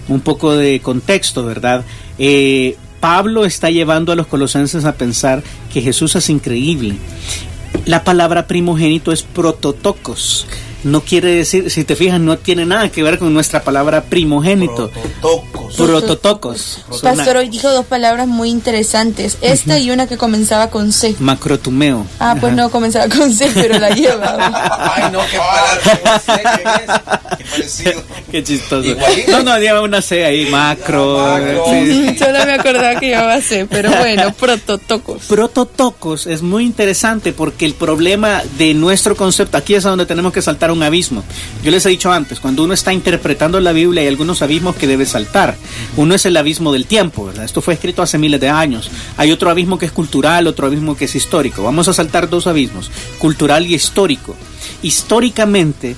[0.08, 1.84] un poco de contexto, ¿verdad?
[2.18, 6.96] Eh, Pablo está llevando a los colosenses a pensar que Jesús es increíble.
[7.84, 10.46] La palabra primogénito es prototocos.
[10.84, 14.90] No quiere decir, si te fijas, no tiene nada que ver con nuestra palabra primogénito.
[14.90, 15.74] Prototocos.
[15.76, 16.84] Prototocos.
[17.02, 19.38] Pastor, hoy dijo dos palabras muy interesantes.
[19.40, 21.16] Esta y una que comenzaba con C.
[21.18, 22.06] Macrotumeo.
[22.20, 22.62] Ah, pues Ajá.
[22.62, 24.36] no comenzaba con C, pero la lleva.
[24.94, 26.18] Ay, no, qué palabra.
[26.20, 27.38] sé qué es.
[27.38, 28.02] Qué parecido.
[28.30, 28.86] Qué chistoso.
[28.86, 29.30] Igualito.
[29.32, 31.18] No, no, lleva una C ahí, macro.
[31.18, 31.64] Macro.
[31.70, 32.16] sí.
[32.18, 35.22] Solo me acordaba que llevaba C, pero bueno, prototocos.
[35.26, 40.32] Prototocos es muy interesante porque el problema de nuestro concepto, aquí es a donde tenemos
[40.32, 41.24] que saltar un abismo.
[41.62, 44.86] Yo les he dicho antes, cuando uno está interpretando la Biblia hay algunos abismos que
[44.86, 45.56] debe saltar.
[45.96, 47.44] Uno es el abismo del tiempo, ¿verdad?
[47.44, 48.90] Esto fue escrito hace miles de años.
[49.16, 51.62] Hay otro abismo que es cultural, otro abismo que es histórico.
[51.62, 54.36] Vamos a saltar dos abismos, cultural y histórico.
[54.82, 55.96] Históricamente,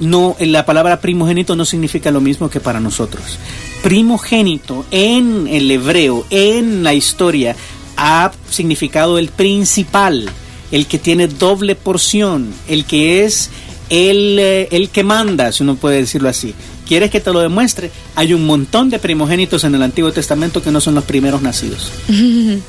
[0.00, 3.38] no, la palabra primogénito no significa lo mismo que para nosotros.
[3.82, 7.54] Primogénito en el hebreo, en la historia,
[7.96, 10.28] ha significado el principal,
[10.72, 13.50] el que tiene doble porción, el que es
[13.94, 16.54] el, eh, el que manda, si uno puede decirlo así.
[16.86, 17.90] ¿Quieres que te lo demuestre?
[18.16, 21.92] Hay un montón de primogénitos en el Antiguo Testamento que no son los primeros nacidos.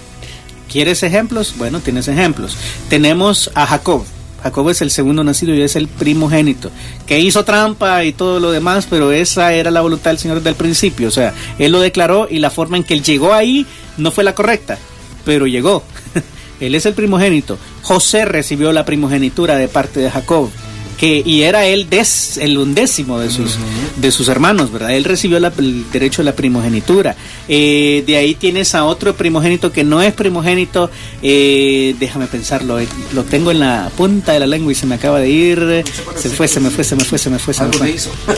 [0.71, 1.55] ¿Quieres ejemplos?
[1.57, 2.55] Bueno, tienes ejemplos.
[2.89, 4.03] Tenemos a Jacob.
[4.43, 6.69] Jacob es el segundo nacido y es el primogénito,
[7.07, 10.51] que hizo trampa y todo lo demás, pero esa era la voluntad del Señor desde
[10.51, 11.07] el principio.
[11.07, 13.65] O sea, Él lo declaró y la forma en que Él llegó ahí
[13.97, 14.77] no fue la correcta,
[15.25, 15.83] pero llegó.
[16.59, 17.57] él es el primogénito.
[17.81, 20.49] José recibió la primogenitura de parte de Jacob.
[20.97, 23.57] Que, y era él des- el undécimo de sus,
[23.97, 24.91] de sus hermanos, ¿verdad?
[24.93, 27.15] Él recibió la- el derecho a la primogenitura.
[27.49, 30.89] Eh, de ahí tienes a otro primogénito que no es primogénito,
[31.21, 34.95] eh, déjame pensarlo, eh, lo tengo en la punta de la lengua y se me
[34.95, 35.83] acaba de ir,
[36.15, 37.95] se fue, se me fue, se me fue, se me fue, se me fue.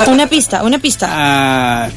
[0.07, 1.07] Una pista, una pista.
[1.85, 1.89] a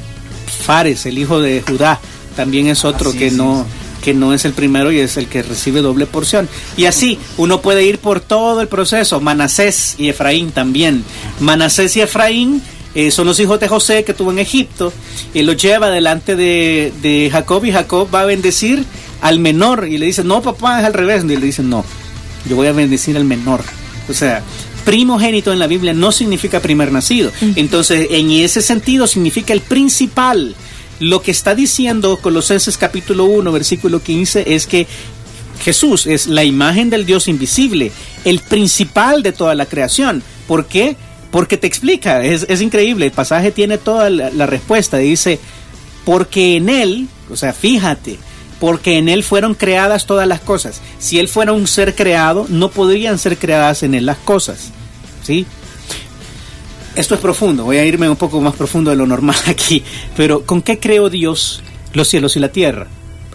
[0.67, 1.99] Fares, el hijo de Judá,
[2.37, 3.65] también es otro Ah, sí, que sí, no
[4.03, 6.49] que no es el primero y es el que recibe doble porción.
[6.77, 9.21] Y así, uno puede ir por todo el proceso.
[9.21, 11.05] Manasés y Efraín también.
[11.41, 12.63] Manasés y Efraín
[12.95, 14.93] eh, son los hijos de José que tuvo en Egipto.
[15.35, 18.85] Y los lleva delante de, de Jacob y Jacob va a bendecir
[19.21, 19.87] al menor.
[19.89, 21.25] Y le dice, no papá, es al revés.
[21.25, 21.85] Y le dice, no,
[22.49, 23.63] yo voy a bendecir al menor.
[24.09, 24.43] O sea,
[24.85, 27.31] primogénito en la Biblia no significa primer nacido.
[27.57, 30.55] Entonces, en ese sentido significa el principal.
[31.01, 34.87] Lo que está diciendo Colosenses capítulo 1, versículo 15 es que
[35.65, 37.91] Jesús es la imagen del Dios invisible,
[38.27, 40.23] el principal de toda la creación.
[40.47, 40.97] ¿Por qué?
[41.31, 45.41] Porque te explica, es, es increíble, el pasaje tiene toda la, la respuesta, dice,
[46.05, 48.19] porque en Él, o sea, fíjate,
[48.59, 50.83] porque en Él fueron creadas todas las cosas.
[50.99, 54.71] Si Él fuera un ser creado, no podrían ser creadas en Él las cosas.
[55.23, 55.47] ¿Sí?
[56.97, 59.83] Esto es profundo, voy a irme un poco más profundo de lo normal aquí,
[60.17, 61.63] pero ¿con qué creó Dios
[61.93, 62.89] los cielos y la tierra?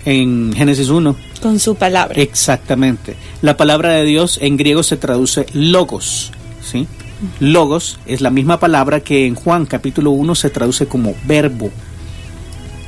[0.04, 1.16] En Génesis 1.
[1.42, 2.22] Con su palabra.
[2.22, 3.16] Exactamente.
[3.42, 6.32] La palabra de Dios en griego se traduce logos,
[6.62, 6.86] ¿sí?
[7.40, 11.72] Logos es la misma palabra que en Juan capítulo 1 se traduce como verbo,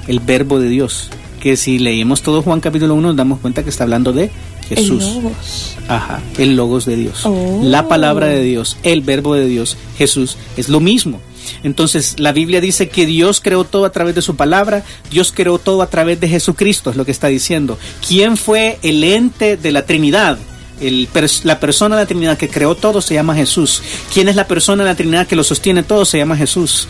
[0.07, 1.09] el verbo de Dios.
[1.39, 4.29] Que si leemos todo Juan capítulo 1 nos damos cuenta que está hablando de
[4.69, 5.03] Jesús.
[5.03, 5.77] El logos.
[5.87, 7.25] Ajá, el logos de Dios.
[7.25, 7.61] Oh.
[7.63, 11.21] La palabra de Dios, el verbo de Dios, Jesús, es lo mismo.
[11.63, 15.59] Entonces la Biblia dice que Dios creó todo a través de su palabra, Dios creó
[15.59, 17.77] todo a través de Jesucristo, es lo que está diciendo.
[18.05, 20.37] ¿Quién fue el ente de la Trinidad?
[20.79, 21.07] El
[21.43, 23.81] la persona de la Trinidad que creó todo se llama Jesús.
[24.13, 26.05] ¿Quién es la persona de la Trinidad que lo sostiene todo?
[26.05, 26.87] Se llama Jesús.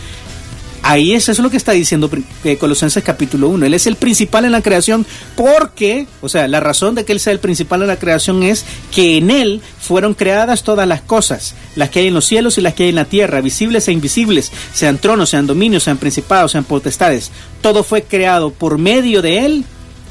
[0.89, 2.09] Ahí es eso es lo que está diciendo
[2.45, 3.65] eh, Colosenses capítulo 1.
[3.65, 7.19] Él es el principal en la creación porque, o sea, la razón de que Él
[7.19, 11.55] sea el principal en la creación es que en Él fueron creadas todas las cosas,
[11.75, 13.91] las que hay en los cielos y las que hay en la tierra, visibles e
[13.91, 17.31] invisibles, sean tronos, sean dominios, sean principados, sean potestades.
[17.61, 19.65] Todo fue creado por medio de Él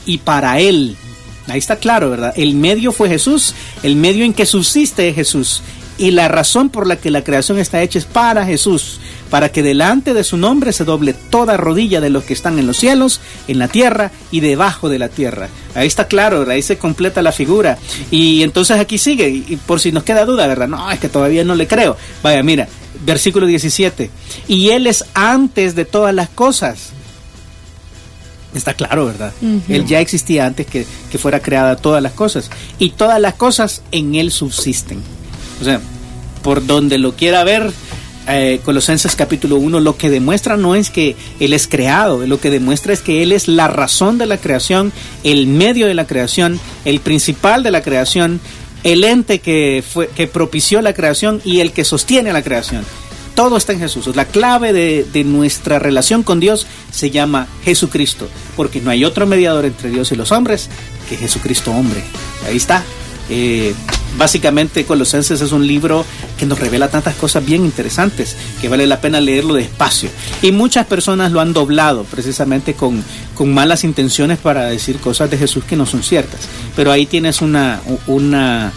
[0.05, 0.95] y para Él.
[1.47, 2.35] Ahí está claro, ¿verdad?
[2.37, 5.63] El medio fue Jesús, el medio en que subsiste es Jesús.
[5.97, 9.01] Y la razón por la que la creación está hecha es para Jesús,
[9.31, 12.67] para que delante de su nombre se doble toda rodilla de los que están en
[12.67, 15.49] los cielos, en la tierra y debajo de la tierra.
[15.75, 17.79] Ahí está claro, ahí se completa la figura.
[18.11, 20.69] Y entonces aquí sigue, y y por si nos queda duda, ¿verdad?
[20.69, 21.97] No, es que todavía no le creo.
[22.23, 22.69] Vaya, mira,
[23.05, 24.11] versículo 17.
[24.49, 26.91] Y Él es antes de todas las cosas.
[28.55, 29.33] Está claro, ¿verdad?
[29.69, 32.51] Él ya existía antes que, que fuera creada todas las cosas.
[32.79, 35.01] Y todas las cosas en Él subsisten.
[35.61, 35.81] O sea,
[36.43, 37.73] por donde lo quiera ver,
[38.29, 42.51] eh, Colosenses capítulo 1, lo que demuestra no es que Él es creado, lo que
[42.51, 44.93] demuestra es que Él es la razón de la creación,
[45.25, 48.41] el medio de la creación, el principal de la creación,
[48.83, 52.85] el ente que, fue, que propició la creación y el que sostiene la creación.
[53.35, 54.17] Todo está en Jesús.
[54.17, 59.27] La clave de, de, nuestra relación con Dios se llama Jesucristo, porque no hay otro
[59.27, 60.71] mediador entre Dios y los hombres
[61.09, 62.03] que Jesucristo hombre.
[62.47, 62.83] Ahí está.
[63.29, 63.75] Eh,
[64.17, 66.05] básicamente Colosenses es un libro
[66.39, 70.11] que nos revela tantas cosas bien interesantes que vale la pena leerlo despacio.
[70.43, 73.03] Y muchas personas lo han doblado precisamente con,
[73.35, 76.41] con malas intenciones para decir cosas de Jesús que no son ciertas.
[76.75, 77.81] Pero ahí tienes una...
[78.07, 78.73] una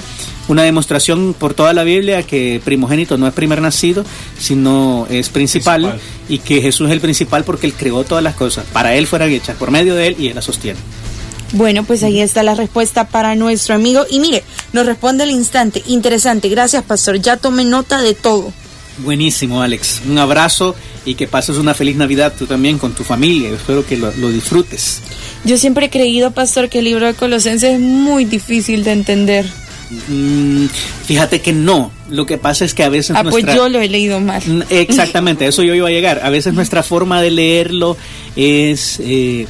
[0.50, 4.04] una demostración por toda la Biblia que primogénito no es primer nacido,
[4.40, 8.36] sino es principal, principal, y que Jesús es el principal porque Él creó todas las
[8.36, 8.66] cosas.
[8.74, 10.80] Para Él fueran hechas por medio de Él y Él las sostiene.
[11.54, 14.06] Bueno, pues ahí está la respuesta para nuestro amigo.
[14.10, 14.44] Y mire,
[14.74, 15.84] nos responde al instante.
[15.88, 16.50] Interesante.
[16.50, 17.20] Gracias, pastor.
[17.20, 18.54] Ya tomé nota de todo.
[19.00, 20.02] Buenísimo, Alex.
[20.08, 20.76] Un abrazo
[21.06, 23.50] y que pases una feliz Navidad tú también con tu familia.
[23.50, 25.02] Espero que lo, lo disfrutes.
[25.46, 29.46] Yo siempre he creído, pastor, que el libro de Colosenses es muy difícil de entender.
[30.08, 30.66] Mm,
[31.06, 31.92] fíjate que no.
[32.10, 33.16] Lo que pasa es que a veces.
[33.16, 34.66] Ah, pues yo lo he leído mal.
[34.70, 36.22] Exactamente, eso yo iba a llegar.
[36.24, 37.98] A veces nuestra forma de leerlo
[38.36, 39.00] es.
[39.00, 39.48] Eh,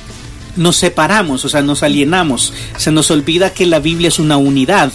[0.59, 2.53] nos separamos, o sea, nos alienamos.
[2.77, 4.91] Se nos olvida que la Biblia es una unidad.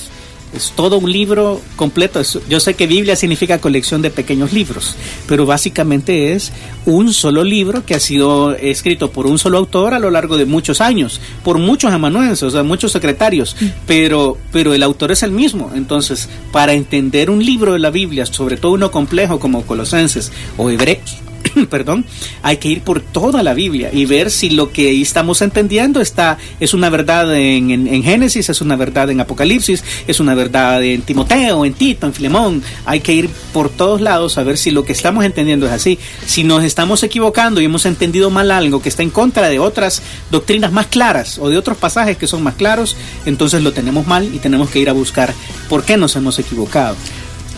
[0.55, 2.23] Es todo un libro completo.
[2.49, 4.95] Yo sé que Biblia significa colección de pequeños libros,
[5.27, 6.53] pero básicamente es
[6.87, 10.45] un solo libro que ha sido escrito por un solo autor a lo largo de
[10.45, 15.33] muchos años, por muchos amanuenses, o sea, muchos secretarios, pero, pero el autor es el
[15.33, 15.73] mismo.
[15.75, 20.71] Entonces, para entender un libro de la Biblia, sobre todo uno complejo como Colosenses o
[20.71, 21.24] Hebreos,
[21.71, 22.05] perdón,
[22.43, 26.39] hay que ir por toda la Biblia y ver si lo que estamos entendiendo está
[26.61, 30.83] es una verdad en, en, en, Génesis, es una verdad en Apocalipsis, es una verdad
[30.83, 32.63] en Timoteo, en Tito, en Filemón.
[32.85, 35.99] Hay que ir por todos lados a ver si lo que estamos entendiendo es así.
[36.27, 40.03] Si nos estamos equivocando y hemos entendido mal algo que está en contra de otras
[40.31, 44.35] doctrinas más claras o de otros pasajes que son más claros, entonces lo tenemos mal
[44.35, 45.35] y tenemos que ir a buscar
[45.69, 46.97] por qué nos hemos equivocado.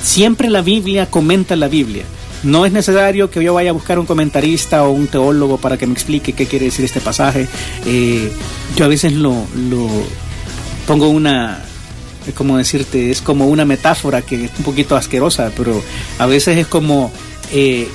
[0.03, 2.05] Siempre la Biblia comenta la Biblia.
[2.47, 5.87] No es necesario que yo vaya a buscar un comentarista o un teólogo para que
[5.87, 7.49] me explique qué quiere decir este pasaje.
[7.85, 8.31] Eh,
[8.77, 9.35] yo a veces lo,
[9.69, 9.89] lo
[10.87, 11.65] pongo una,
[12.37, 15.83] como decirte, es como una metáfora que es un poquito asquerosa, pero
[16.19, 17.11] a veces es como
[17.53, 17.89] eh,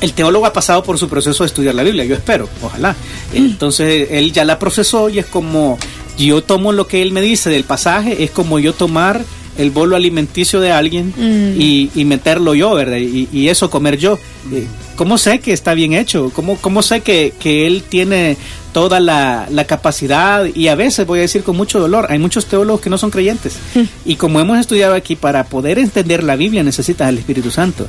[0.00, 2.96] el teólogo ha pasado por su proceso de estudiar la Biblia, yo espero, ojalá.
[3.34, 5.78] Entonces él ya la procesó y es como
[6.16, 9.22] yo tomo lo que él me dice del pasaje, es como yo tomar
[9.58, 11.60] el bolo alimenticio de alguien Mm.
[11.60, 12.96] y, y meterlo yo, ¿verdad?
[12.98, 14.18] Y, y eso comer yo.
[14.52, 16.30] Eh, ¿Cómo sé que está bien hecho?
[16.34, 18.36] ¿Cómo, cómo sé que, que él tiene
[18.72, 20.44] toda la, la capacidad?
[20.54, 23.10] Y a veces, voy a decir con mucho dolor, hay muchos teólogos que no son
[23.10, 23.54] creyentes.
[24.06, 27.86] Y como hemos estudiado aquí, para poder entender la Biblia necesitas al Espíritu Santo.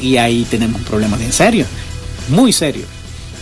[0.00, 1.64] Y ahí tenemos un problema bien serio,
[2.28, 2.84] muy serio.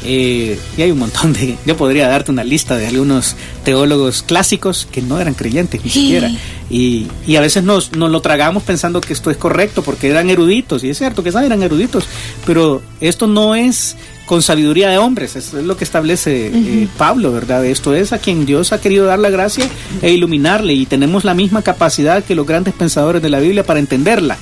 [0.05, 1.57] Eh, y hay un montón de...
[1.67, 6.01] Yo podría darte una lista de algunos teólogos clásicos que no eran creyentes ni Sí.
[6.03, 6.31] siquiera.
[6.71, 10.31] Y, y a veces nos, nos lo tragamos pensando que esto es correcto porque eran
[10.31, 10.85] eruditos.
[10.85, 12.05] Y es cierto que eran eruditos.
[12.47, 13.97] Pero esto no es
[14.27, 15.37] con sabiduría de hombres.
[15.37, 17.65] Eso es lo que establece eh, Pablo, ¿verdad?
[17.67, 19.69] Esto es a quien Dios ha querido dar la gracia
[20.01, 20.73] e iluminarle.
[20.73, 24.39] Y tenemos la misma capacidad que los grandes pensadores de la Biblia para entenderla.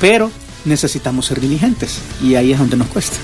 [0.00, 0.30] Pero
[0.64, 1.98] necesitamos ser diligentes.
[2.22, 3.16] Y ahí es donde nos cuesta.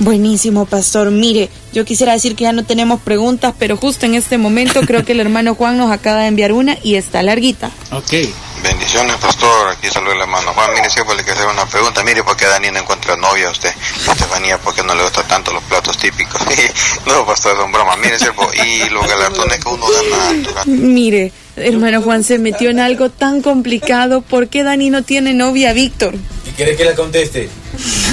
[0.00, 1.10] Buenísimo, pastor.
[1.10, 5.04] Mire, yo quisiera decir que ya no tenemos preguntas, pero justo en este momento creo
[5.04, 7.70] que el hermano Juan nos acaba de enviar una y está larguita.
[7.92, 8.14] Ok.
[8.62, 9.70] Bendiciones, pastor.
[9.70, 10.70] Aquí saluda el hermano Juan.
[10.74, 12.02] Mire, siempre le quiero hacer una pregunta.
[12.02, 13.70] Mire, ¿por qué Dani no encuentra novia a usted?
[14.08, 16.40] Estefanía, ¿por qué no le gustan tanto los platos típicos?
[17.06, 17.96] no, pastor, son broma.
[17.96, 23.10] Mire, siervo, y los galardones que uno gana Mire, hermano Juan se metió en algo
[23.10, 24.22] tan complicado.
[24.22, 26.14] ¿Por qué Dani no tiene novia, Víctor?
[26.46, 27.48] ¿Y quieres que la conteste?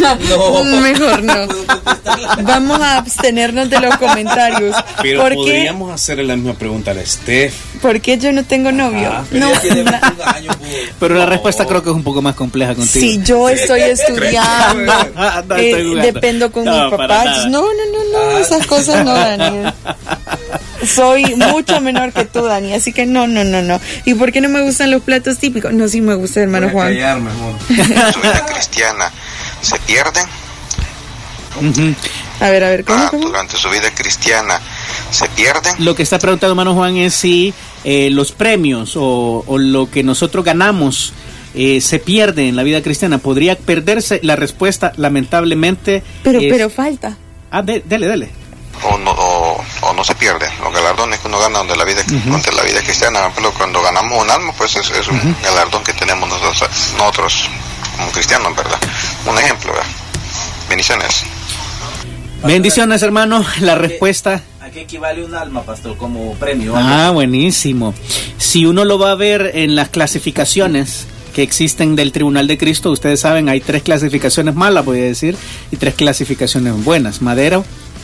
[0.01, 0.63] No.
[0.81, 1.33] Mejor no.
[2.43, 4.75] Vamos a abstenernos de los comentarios.
[5.01, 7.53] Pero ¿Por qué, podríamos hacerle la misma pregunta a la Steph.
[7.81, 9.09] ¿Por qué yo no tengo novio?
[9.11, 10.71] Ah, no, tiene na- 21 años, pues.
[10.99, 12.99] Pero la respuesta creo que es un poco más compleja contigo.
[12.99, 16.11] si yo estoy estudiando, Ah, no, eh, estoy jugando.
[16.13, 17.45] dependo con No, mis papás.
[17.47, 18.39] No, no, no, no, Ah.
[18.41, 19.73] esas cosas no, Daniel.
[20.85, 23.79] Soy mucho menor que tú, Dani, así que no, no, no, no.
[24.05, 25.73] ¿Y por qué no me gustan los platos típicos?
[25.73, 27.27] No, sí me gusta, hermano Voy a Juan.
[27.27, 27.53] amor.
[28.13, 29.11] su vida cristiana
[29.61, 30.25] se pierden.
[32.39, 32.99] A ver, a ver, ¿cómo?
[33.03, 33.27] Ah, cómo?
[33.27, 34.59] durante su vida cristiana
[35.09, 35.73] se pierden.
[35.79, 37.53] Lo que está preguntando hermano Juan es si
[37.83, 41.13] eh, los premios o, o lo que nosotros ganamos
[41.55, 43.17] eh, se pierde en la vida cristiana.
[43.17, 44.19] ¿Podría perderse?
[44.21, 46.03] La respuesta, lamentablemente.
[46.23, 47.17] Pero, es- pero falta.
[47.49, 48.29] Ah, de- dele, dele.
[48.83, 50.51] o no, o, o no se pierden.
[50.61, 53.81] Los galardones que uno gana donde la vida, donde la vida cristiana, por ejemplo, cuando
[53.81, 57.49] ganamos un alma, pues es, es un galardón que tenemos nosotros, nosotros
[57.97, 58.77] como cristianos, ¿verdad?
[59.25, 59.87] Un ejemplo, ¿verdad?
[60.69, 61.23] Bendiciones.
[62.45, 63.43] Bendiciones, hermano.
[63.61, 64.41] La respuesta.
[64.61, 66.73] ¿A qué equivale un alma, pastor, como premio?
[66.75, 67.93] Ah, buenísimo.
[68.37, 72.91] Si uno lo va a ver en las clasificaciones que existen del Tribunal de Cristo,
[72.91, 75.35] ustedes saben, hay tres clasificaciones malas, voy a decir,
[75.71, 77.21] y tres clasificaciones buenas.
[77.21, 77.63] Madera,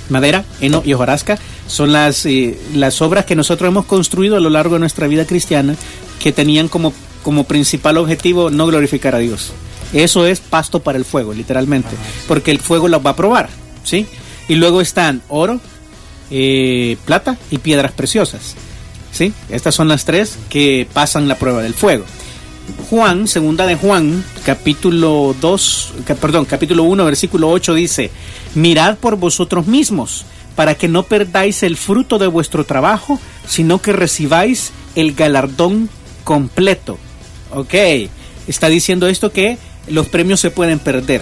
[0.10, 1.38] madera, heno y hojarasca
[1.68, 5.26] son las, eh, las obras que nosotros hemos construido a lo largo de nuestra vida
[5.26, 5.76] cristiana
[6.22, 6.94] que tenían como,
[7.24, 9.52] como principal objetivo no glorificar a Dios.
[9.94, 11.90] Eso es pasto para el fuego, literalmente,
[12.28, 13.50] porque el fuego las va a probar,
[13.84, 14.08] ¿sí?
[14.48, 15.60] Y luego están oro,
[16.32, 18.56] eh, plata y piedras preciosas.
[19.12, 19.32] ¿Sí?
[19.50, 22.04] Estas son las tres que pasan la prueba del fuego.
[22.90, 28.10] Juan, segunda de Juan, capítulo 2, ca- perdón, capítulo 1, versículo 8 dice,
[28.56, 30.26] mirad por vosotros mismos,
[30.56, 35.90] para que no perdáis el fruto de vuestro trabajo, sino que recibáis el galardón
[36.24, 36.98] completo.
[37.52, 37.76] Ok,
[38.48, 41.22] está diciendo esto que los premios se pueden perder.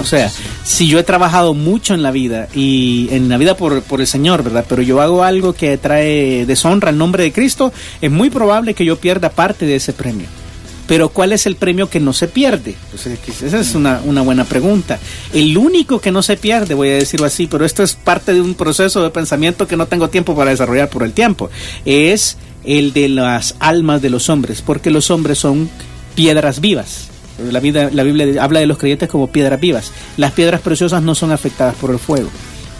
[0.00, 0.30] O sea,
[0.64, 4.06] si yo he trabajado mucho en la vida y en la vida por, por el
[4.06, 4.64] Señor, ¿verdad?
[4.68, 8.84] Pero yo hago algo que trae deshonra al nombre de Cristo, es muy probable que
[8.84, 10.26] yo pierda parte de ese premio.
[10.86, 12.74] Pero ¿cuál es el premio que no se pierde?
[12.90, 14.98] Pues, esa es una, una buena pregunta.
[15.32, 18.40] El único que no se pierde, voy a decirlo así, pero esto es parte de
[18.40, 21.50] un proceso de pensamiento que no tengo tiempo para desarrollar por el tiempo,
[21.86, 25.70] es el de las almas de los hombres, porque los hombres son
[26.14, 27.13] piedras vivas.
[27.50, 29.92] La, vida, la Biblia habla de los creyentes como piedras vivas.
[30.16, 32.30] Las piedras preciosas no son afectadas por el fuego.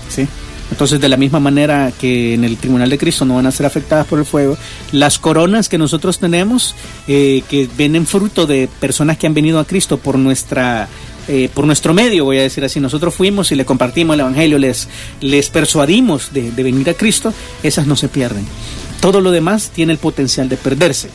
[0.08, 0.28] ¿sí?
[0.70, 3.66] Entonces, de la misma manera que en el tribunal de Cristo no van a ser
[3.66, 4.56] afectadas por el fuego,
[4.92, 6.74] las coronas que nosotros tenemos,
[7.06, 10.88] eh, que vienen fruto de personas que han venido a Cristo por nuestra
[11.26, 14.58] eh, por nuestro medio, voy a decir así, nosotros fuimos y le compartimos el Evangelio,
[14.58, 14.88] les,
[15.22, 17.32] les persuadimos de, de venir a Cristo,
[17.62, 18.44] esas no se pierden.
[19.00, 21.08] Todo lo demás tiene el potencial de perderse.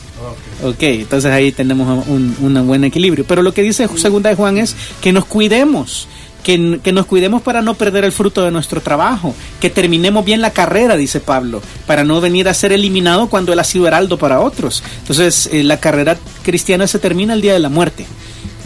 [0.62, 3.24] Ok, entonces ahí tenemos un, un buen equilibrio.
[3.26, 6.08] Pero lo que dice segunda de Juan es que nos cuidemos,
[6.42, 10.40] que, que, nos cuidemos para no perder el fruto de nuestro trabajo, que terminemos bien
[10.40, 14.18] la carrera, dice Pablo, para no venir a ser eliminado cuando él ha sido heraldo
[14.18, 14.82] para otros.
[15.00, 18.06] Entonces eh, la carrera cristiana se termina el día de la muerte.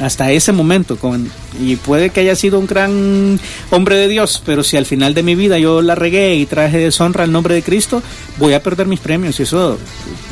[0.01, 1.30] Hasta ese momento, con,
[1.61, 3.38] y puede que haya sido un gran
[3.70, 6.78] hombre de Dios, pero si al final de mi vida yo la regué y traje
[6.78, 8.03] deshonra al nombre de Cristo,
[8.38, 9.78] voy a perder mis premios y eso,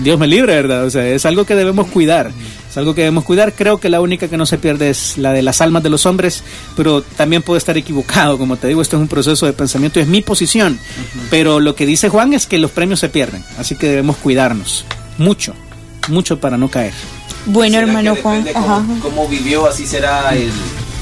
[0.01, 0.85] Dios me libre, ¿verdad?
[0.85, 2.33] O sea, es algo que debemos cuidar,
[2.69, 3.53] es algo que debemos cuidar.
[3.53, 6.07] Creo que la única que no se pierde es la de las almas de los
[6.07, 6.43] hombres,
[6.77, 10.09] pero también puedo estar equivocado, como te digo, esto es un proceso de pensamiento, es
[10.09, 10.79] mi posición,
[11.31, 14.85] pero lo que dice Juan es que los premios se pierden, así que debemos cuidarnos
[15.19, 15.55] mucho,
[16.09, 16.93] mucho para no caer.
[17.47, 18.85] Bueno, ¿Será que hermano Juan, cómo, ajá.
[19.03, 20.51] cómo vivió, así será el,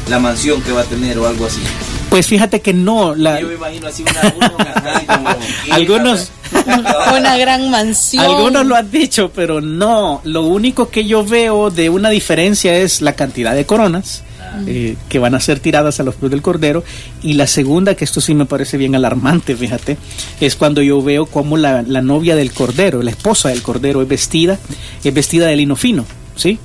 [0.09, 1.61] la mansión que va a tener o algo así.
[2.09, 5.29] Pues fíjate que no, la, Yo me imagino así una, uno así como
[5.71, 6.33] algunos,
[7.17, 8.25] Una gran mansión.
[8.25, 10.21] algunos lo han dicho, pero no.
[10.25, 14.25] Lo único que yo veo de una diferencia es la cantidad de coronas
[14.67, 16.83] eh, que van a ser tiradas a los pies del cordero.
[17.23, 19.97] Y la segunda, que esto sí me parece bien alarmante, fíjate,
[20.41, 24.09] es cuando yo veo cómo la, la novia del cordero, la esposa del cordero, es
[24.09, 24.59] vestida,
[25.05, 26.05] es vestida de lino fino,
[26.41, 26.59] ¿sí?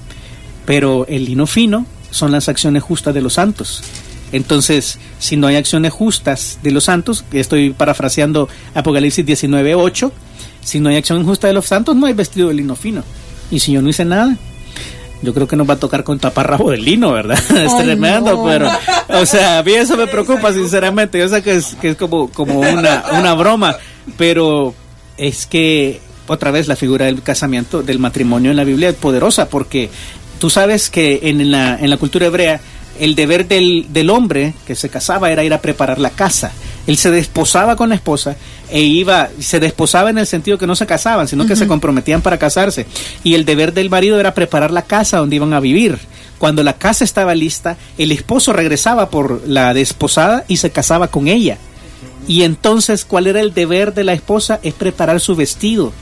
[0.65, 3.83] Pero el lino fino son las acciones justas de los santos.
[4.31, 10.11] Entonces, si no hay acciones justas de los santos, estoy parafraseando Apocalipsis 19.8,
[10.61, 13.03] si no hay acción justa de los santos, no hay vestido de lino fino.
[13.51, 14.35] Y si yo no hice nada,
[15.21, 17.37] yo creo que nos va a tocar con taparrabo de lino, ¿verdad?
[17.51, 18.43] es Ay, tremendo, no.
[18.45, 18.69] pero,
[19.09, 21.19] o sea, a mí eso me preocupa, sinceramente.
[21.19, 23.77] Yo sé que es, que es como, como una, una broma,
[24.17, 24.73] pero
[25.17, 29.49] es que, otra vez, la figura del casamiento, del matrimonio en la Biblia es poderosa,
[29.49, 29.89] porque
[30.39, 32.59] tú sabes que en la, en la cultura hebrea,
[32.99, 36.51] el deber del, del hombre que se casaba era ir a preparar la casa.
[36.87, 38.37] Él se desposaba con la esposa
[38.69, 42.21] e iba, se desposaba en el sentido que no se casaban, sino que se comprometían
[42.21, 42.85] para casarse.
[43.23, 45.97] Y el deber del marido era preparar la casa donde iban a vivir.
[46.37, 51.27] Cuando la casa estaba lista, el esposo regresaba por la desposada y se casaba con
[51.27, 51.57] ella.
[52.27, 54.59] Y entonces, ¿cuál era el deber de la esposa?
[54.63, 55.93] Es preparar su vestido.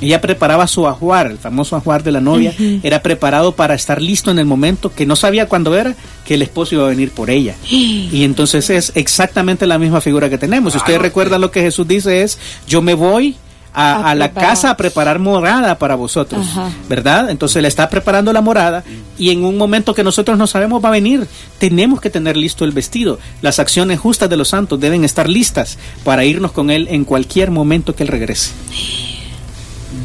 [0.00, 4.30] Ella preparaba su ajuar, el famoso ajuar de la novia, era preparado para estar listo
[4.30, 5.94] en el momento que no sabía cuándo era
[6.24, 7.54] que el esposo iba a venir por ella.
[8.10, 10.72] Y entonces es exactamente la misma figura que tenemos.
[10.72, 13.36] Si ustedes recuerdan lo que Jesús dice es, yo me voy
[13.74, 16.70] a, la casa a preparar morada para vosotros, Ajá.
[16.88, 17.30] ¿verdad?
[17.30, 18.82] Entonces le está preparando la morada
[19.18, 21.26] y en un momento que nosotros no sabemos va a venir.
[21.58, 23.18] Tenemos que tener listo el vestido.
[23.42, 27.50] Las acciones justas de los santos deben estar listas para irnos con él en cualquier
[27.50, 28.52] momento que él regrese.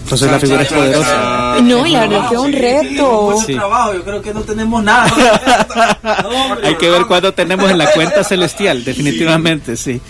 [0.04, 1.56] Entonces la figura es poderosa.
[1.62, 3.36] No, y la verdad que es un reto.
[3.46, 3.56] Sí.
[3.56, 5.08] trabajo, yo creo que no tenemos nada.
[6.24, 10.02] No, hombre, Hay que ver cuándo tenemos en la cuenta celestial, definitivamente, sí.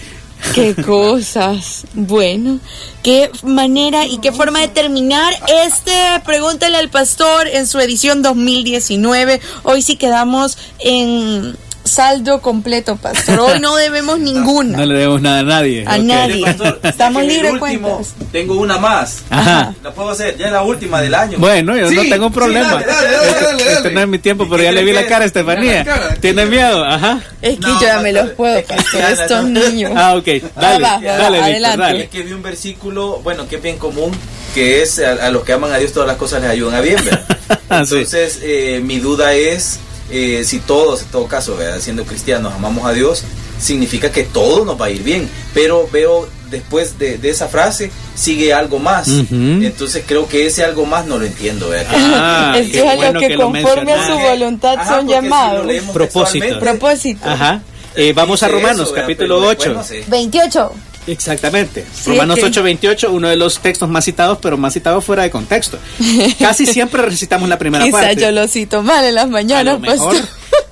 [0.54, 1.86] Qué cosas.
[1.94, 2.60] Bueno,
[3.02, 5.34] qué manera y qué forma de terminar
[5.66, 5.94] este
[6.26, 9.39] Pregúntale al Pastor en su edición 2019.
[9.64, 13.40] Hoy sí quedamos en saldo completo, Pastor.
[13.40, 14.78] Hoy no debemos ninguna.
[14.78, 15.84] No le debemos nada a nadie.
[15.88, 16.02] A ok.
[16.04, 16.42] nadie.
[16.46, 18.14] Pastor, Estamos libres de último, cuentas.
[18.32, 19.24] Tengo una más.
[19.30, 19.74] Ajá.
[19.84, 21.38] La puedo hacer, ya es la última del año.
[21.40, 22.74] Bueno, yo no Sí, tengo un sí, problema.
[22.74, 24.94] dale, dale, dale, Este- dale, este no es mi tiempo, pero ¿Y ya le vi
[24.94, 25.86] la cara a Estefanía.
[26.22, 26.84] ¿Tiene miedo?
[26.84, 27.22] Ajá.
[27.42, 29.02] Es que No, yo ya me los puedo, es que Pastor.
[29.12, 29.60] Estos no.
[29.60, 29.92] niños.
[29.96, 30.26] Ah, ok.
[30.56, 31.78] Dale, va, va, dale, adelante.
[31.78, 32.04] dale.
[32.04, 34.12] Es que vi un versículo, bueno, que es bien común,
[34.56, 36.82] que es a, a los que aman a Dios todas las cosas les ayudan a
[36.82, 37.26] bien, ¿verdad?
[37.70, 37.96] Ah, sí.
[37.96, 39.80] Entonces, eh, mi duda es
[40.14, 41.80] eh, si todos, en todo caso, ¿verdad?
[41.80, 43.24] siendo cristianos, amamos a Dios,
[43.59, 45.30] significa que todo nos va a ir bien.
[45.53, 49.07] Pero veo después de, de esa frase, sigue algo más.
[49.07, 49.36] Ujú.
[49.36, 51.70] Entonces creo que ese algo más no lo entiendo.
[51.70, 51.89] ¿verdad?
[51.89, 55.07] Que- Ah, es a bueno lo que, que lo conforme a su voluntad Ajá, son
[55.07, 55.66] si llamados.
[55.66, 56.59] leemos Propósito.
[56.59, 57.28] Propósito.
[57.30, 57.61] Ajá.
[57.95, 59.70] Eh, vamos a Romanos, eso, capítulo Pero 8.
[59.70, 60.03] después no sé.
[60.09, 60.72] 28.
[61.08, 61.86] Exactamente.
[61.93, 65.24] Sí, Romanos es que- 8:28, uno de los textos más citados, pero más citados fuera
[65.24, 65.78] de contexto.
[66.39, 68.16] Casi siempre recitamos la primera Quizá parte.
[68.22, 70.30] yo lo cito mal en las a mañanas, lo mejor, Pastor.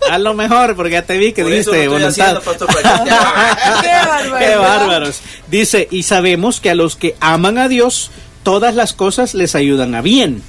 [0.09, 2.38] a lo mejor, porque ya te vi que Por eso dijiste lo estoy voluntad.
[2.38, 3.11] haciendo.
[4.39, 5.19] Qué bárbaros.
[5.49, 8.11] Dice, y sabemos que a los que aman a Dios,
[8.43, 10.41] todas las cosas les ayudan a bien.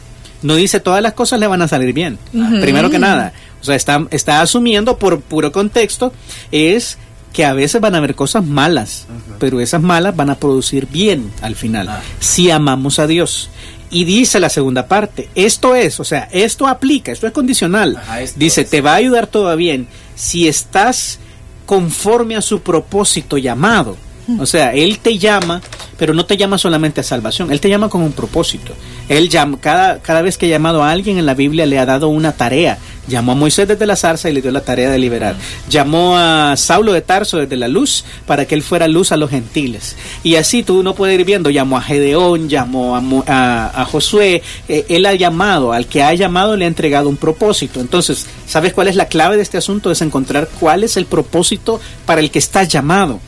[0.43, 2.19] No dice todas las cosas le van a salir bien.
[2.61, 3.33] Primero que nada.
[3.61, 6.13] O sea, está, está asumiendo por puro contexto,
[6.51, 6.99] es
[7.33, 9.07] que a veces van a haber cosas malas,
[9.39, 12.01] pero esas malas van a producir bien al final, Ah.
[12.21, 13.49] si amamos a Dios.
[13.91, 17.97] Y dice la segunda parte, esto es, o sea, esto aplica, esto es condicional.
[17.99, 18.71] Ajá, esto dice, es.
[18.71, 21.19] te va a ayudar todo bien si estás
[21.67, 23.97] conforme a su propósito llamado.
[24.39, 25.61] O sea, Él te llama,
[25.99, 28.73] pero no te llama solamente a salvación, Él te llama con un propósito.
[29.09, 31.85] Él llama, cada, cada vez que ha llamado a alguien en la Biblia le ha
[31.85, 32.79] dado una tarea.
[33.09, 35.35] Llamó a Moisés desde la zarza y le dio la tarea de liberar.
[35.69, 39.31] Llamó a Saulo de Tarso desde la luz para que él fuera luz a los
[39.31, 39.97] gentiles.
[40.23, 42.97] Y así tú no puedes ir viendo, llamó a Gedeón, llamó
[43.27, 47.81] a, Josué, eh, él ha llamado, al que ha llamado le ha entregado un propósito.
[47.81, 49.91] Entonces, ¿sabes cuál es la clave de este asunto?
[49.91, 53.19] Es encontrar cuál es el propósito para el que estás llamado.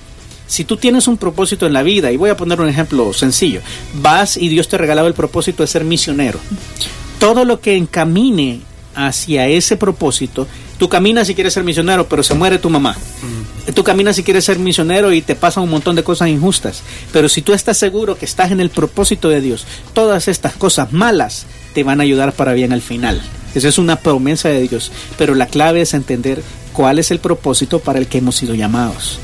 [0.47, 3.61] Si tú tienes un propósito en la vida, y voy a poner un ejemplo sencillo,
[3.95, 6.39] vas y Dios te ha regalado el propósito de ser misionero.
[7.19, 8.61] Todo lo que encamine
[8.95, 10.47] hacia ese propósito,
[10.79, 12.97] tú caminas si quieres ser misionero, pero se muere tu mamá.
[13.75, 16.83] Tú caminas si quieres ser misionero y te pasan un montón de cosas injustas.
[17.13, 20.93] Pero si tú estás seguro que estás en el propósito de Dios, todas estas cosas
[20.93, 23.23] malas te van a ayudar para bien al final.
[23.55, 24.93] Esa es una promesa de Dios.
[25.17, 26.43] Pero la clave es entender
[26.73, 29.19] cuál es el propósito para el que hemos sido llamados.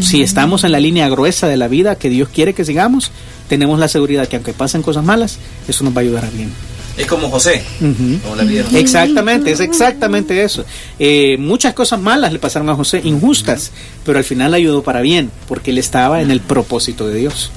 [0.00, 3.10] Si estamos en la línea gruesa de la vida que Dios quiere que sigamos,
[3.48, 6.50] tenemos la seguridad que aunque pasen cosas malas, eso nos va a ayudar a bien.
[6.96, 7.64] Es como José,
[8.22, 8.64] como la vida.
[8.74, 10.64] Exactamente, es exactamente eso.
[10.98, 13.72] Eh, muchas cosas malas le pasaron a José, injustas,
[14.04, 17.50] pero al final le ayudó para bien, porque él estaba en el propósito de Dios.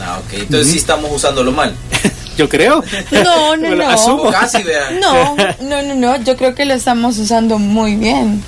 [0.00, 0.40] Ah, ok.
[0.40, 1.74] Entonces sí estamos usándolo mal.
[2.36, 2.82] Yo creo.
[3.10, 3.88] No, no, no.
[3.88, 4.30] asumo.
[4.30, 5.00] Casi, vean.
[5.00, 8.42] No, no, no, no, yo creo que lo estamos usando muy bien.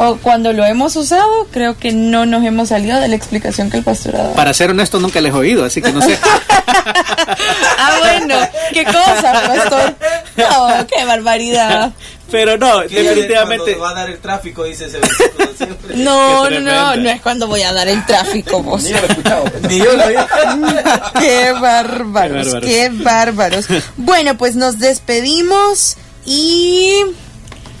[0.00, 3.78] O cuando lo hemos usado, creo que no nos hemos salido de la explicación que
[3.78, 4.34] el pastor ha dado.
[4.34, 6.16] Para ser honesto, nunca les he oído, así que no sé.
[7.80, 8.34] Ah, bueno,
[8.72, 9.94] qué cosa, pastor.
[10.36, 11.92] No, qué barbaridad.
[12.30, 13.76] Pero no, definitivamente.
[13.76, 15.96] Cuando va a dar el tráfico, dice ese versículo siempre.
[15.96, 18.82] No, no, no, es cuando voy a dar el tráfico, vos.
[18.82, 19.44] Ni yo lo he escuchado.
[19.68, 20.04] Ni yo lo.
[21.20, 22.64] Qué bárbaros, Qué bárbaros.
[22.64, 23.66] qué bárbaros.
[23.96, 26.92] Bueno, pues nos despedimos y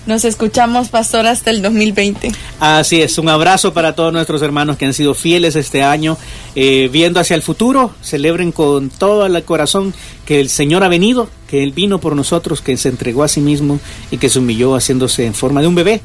[0.08, 2.32] nos escuchamos, pastor, hasta el 2020.
[2.58, 6.16] Así es, un abrazo para todos nuestros hermanos que han sido fieles este año,
[6.54, 9.92] eh, viendo hacia el futuro, celebren con todo el corazón
[10.28, 13.40] que el Señor ha venido, que Él vino por nosotros, que se entregó a sí
[13.40, 16.02] mismo y que se humilló haciéndose en forma de un bebé,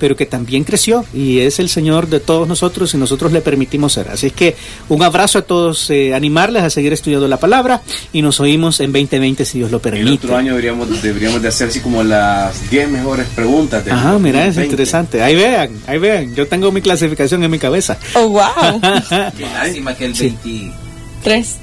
[0.00, 3.92] pero que también creció y es el Señor de todos nosotros y nosotros le permitimos
[3.92, 4.08] ser.
[4.08, 4.56] Así es que
[4.88, 7.82] un abrazo a todos, eh, animarles a seguir estudiando la palabra
[8.14, 10.24] y nos oímos en 2020 si Dios lo El permite.
[10.26, 13.84] otro año deberíamos, deberíamos de hacer así como las 10 mejores preguntas.
[13.84, 14.64] del Ajá, mira, es 2020.
[14.70, 15.22] interesante.
[15.22, 16.34] Ahí vean, ahí vean.
[16.34, 17.98] Yo tengo mi clasificación en mi cabeza.
[18.14, 18.80] Oh, wow.
[19.36, 20.34] Qué lástima que el Sí.
[20.42, 20.72] 20
[21.22, 21.56] Tres.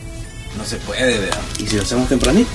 [0.57, 1.37] No se puede, ¿verdad?
[1.59, 2.49] ¿Y si lo hacemos tempranito?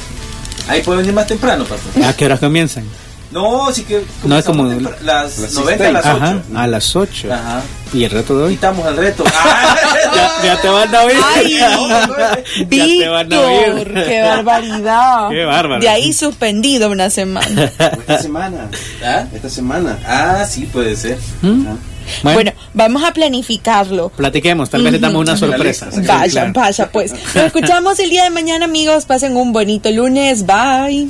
[0.68, 2.04] Ahí puede venir más temprano, pastor.
[2.04, 2.84] ¿A qué horas comienzan?
[3.30, 4.02] No, sí que.
[4.24, 4.64] No, es como-
[5.02, 6.16] Las Las 90 a las 8.
[6.24, 7.32] Ajá, a las 8.
[7.32, 7.62] Ajá.
[7.92, 8.54] ¿Y el reto de hoy?
[8.54, 9.24] Quitamos el reto.
[9.26, 9.76] Ah,
[10.42, 11.16] Ya, ya te van a oír.
[11.36, 13.74] Ay, Ya te van a oír.
[13.84, 15.28] Víctor, qué barbaridad.
[15.30, 15.80] Qué bárbaro.
[15.82, 17.64] De ahí suspendido una semana.
[17.78, 18.68] Esta semana.
[19.04, 19.24] ¿Ah?
[19.34, 19.98] Esta semana.
[20.06, 21.18] ah, sí, puede ser.
[21.42, 21.64] ¿Mm?
[21.64, 21.78] Bueno,
[22.22, 24.10] Bueno, vamos a planificarlo.
[24.10, 25.88] platiquemos, tal vez les damos una sorpresa.
[26.06, 27.12] Vaya, vaya, pues.
[27.12, 29.04] Nos escuchamos el día de mañana, amigos.
[29.04, 30.46] Pasen un bonito lunes.
[30.46, 31.08] Bye.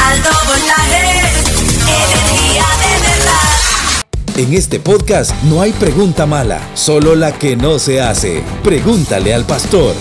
[0.00, 1.20] Alto voltaje,
[1.80, 3.38] energía de verdad.
[4.36, 8.42] En este podcast no hay pregunta mala, solo la que no se hace.
[8.62, 9.94] Pregúntale al pastor.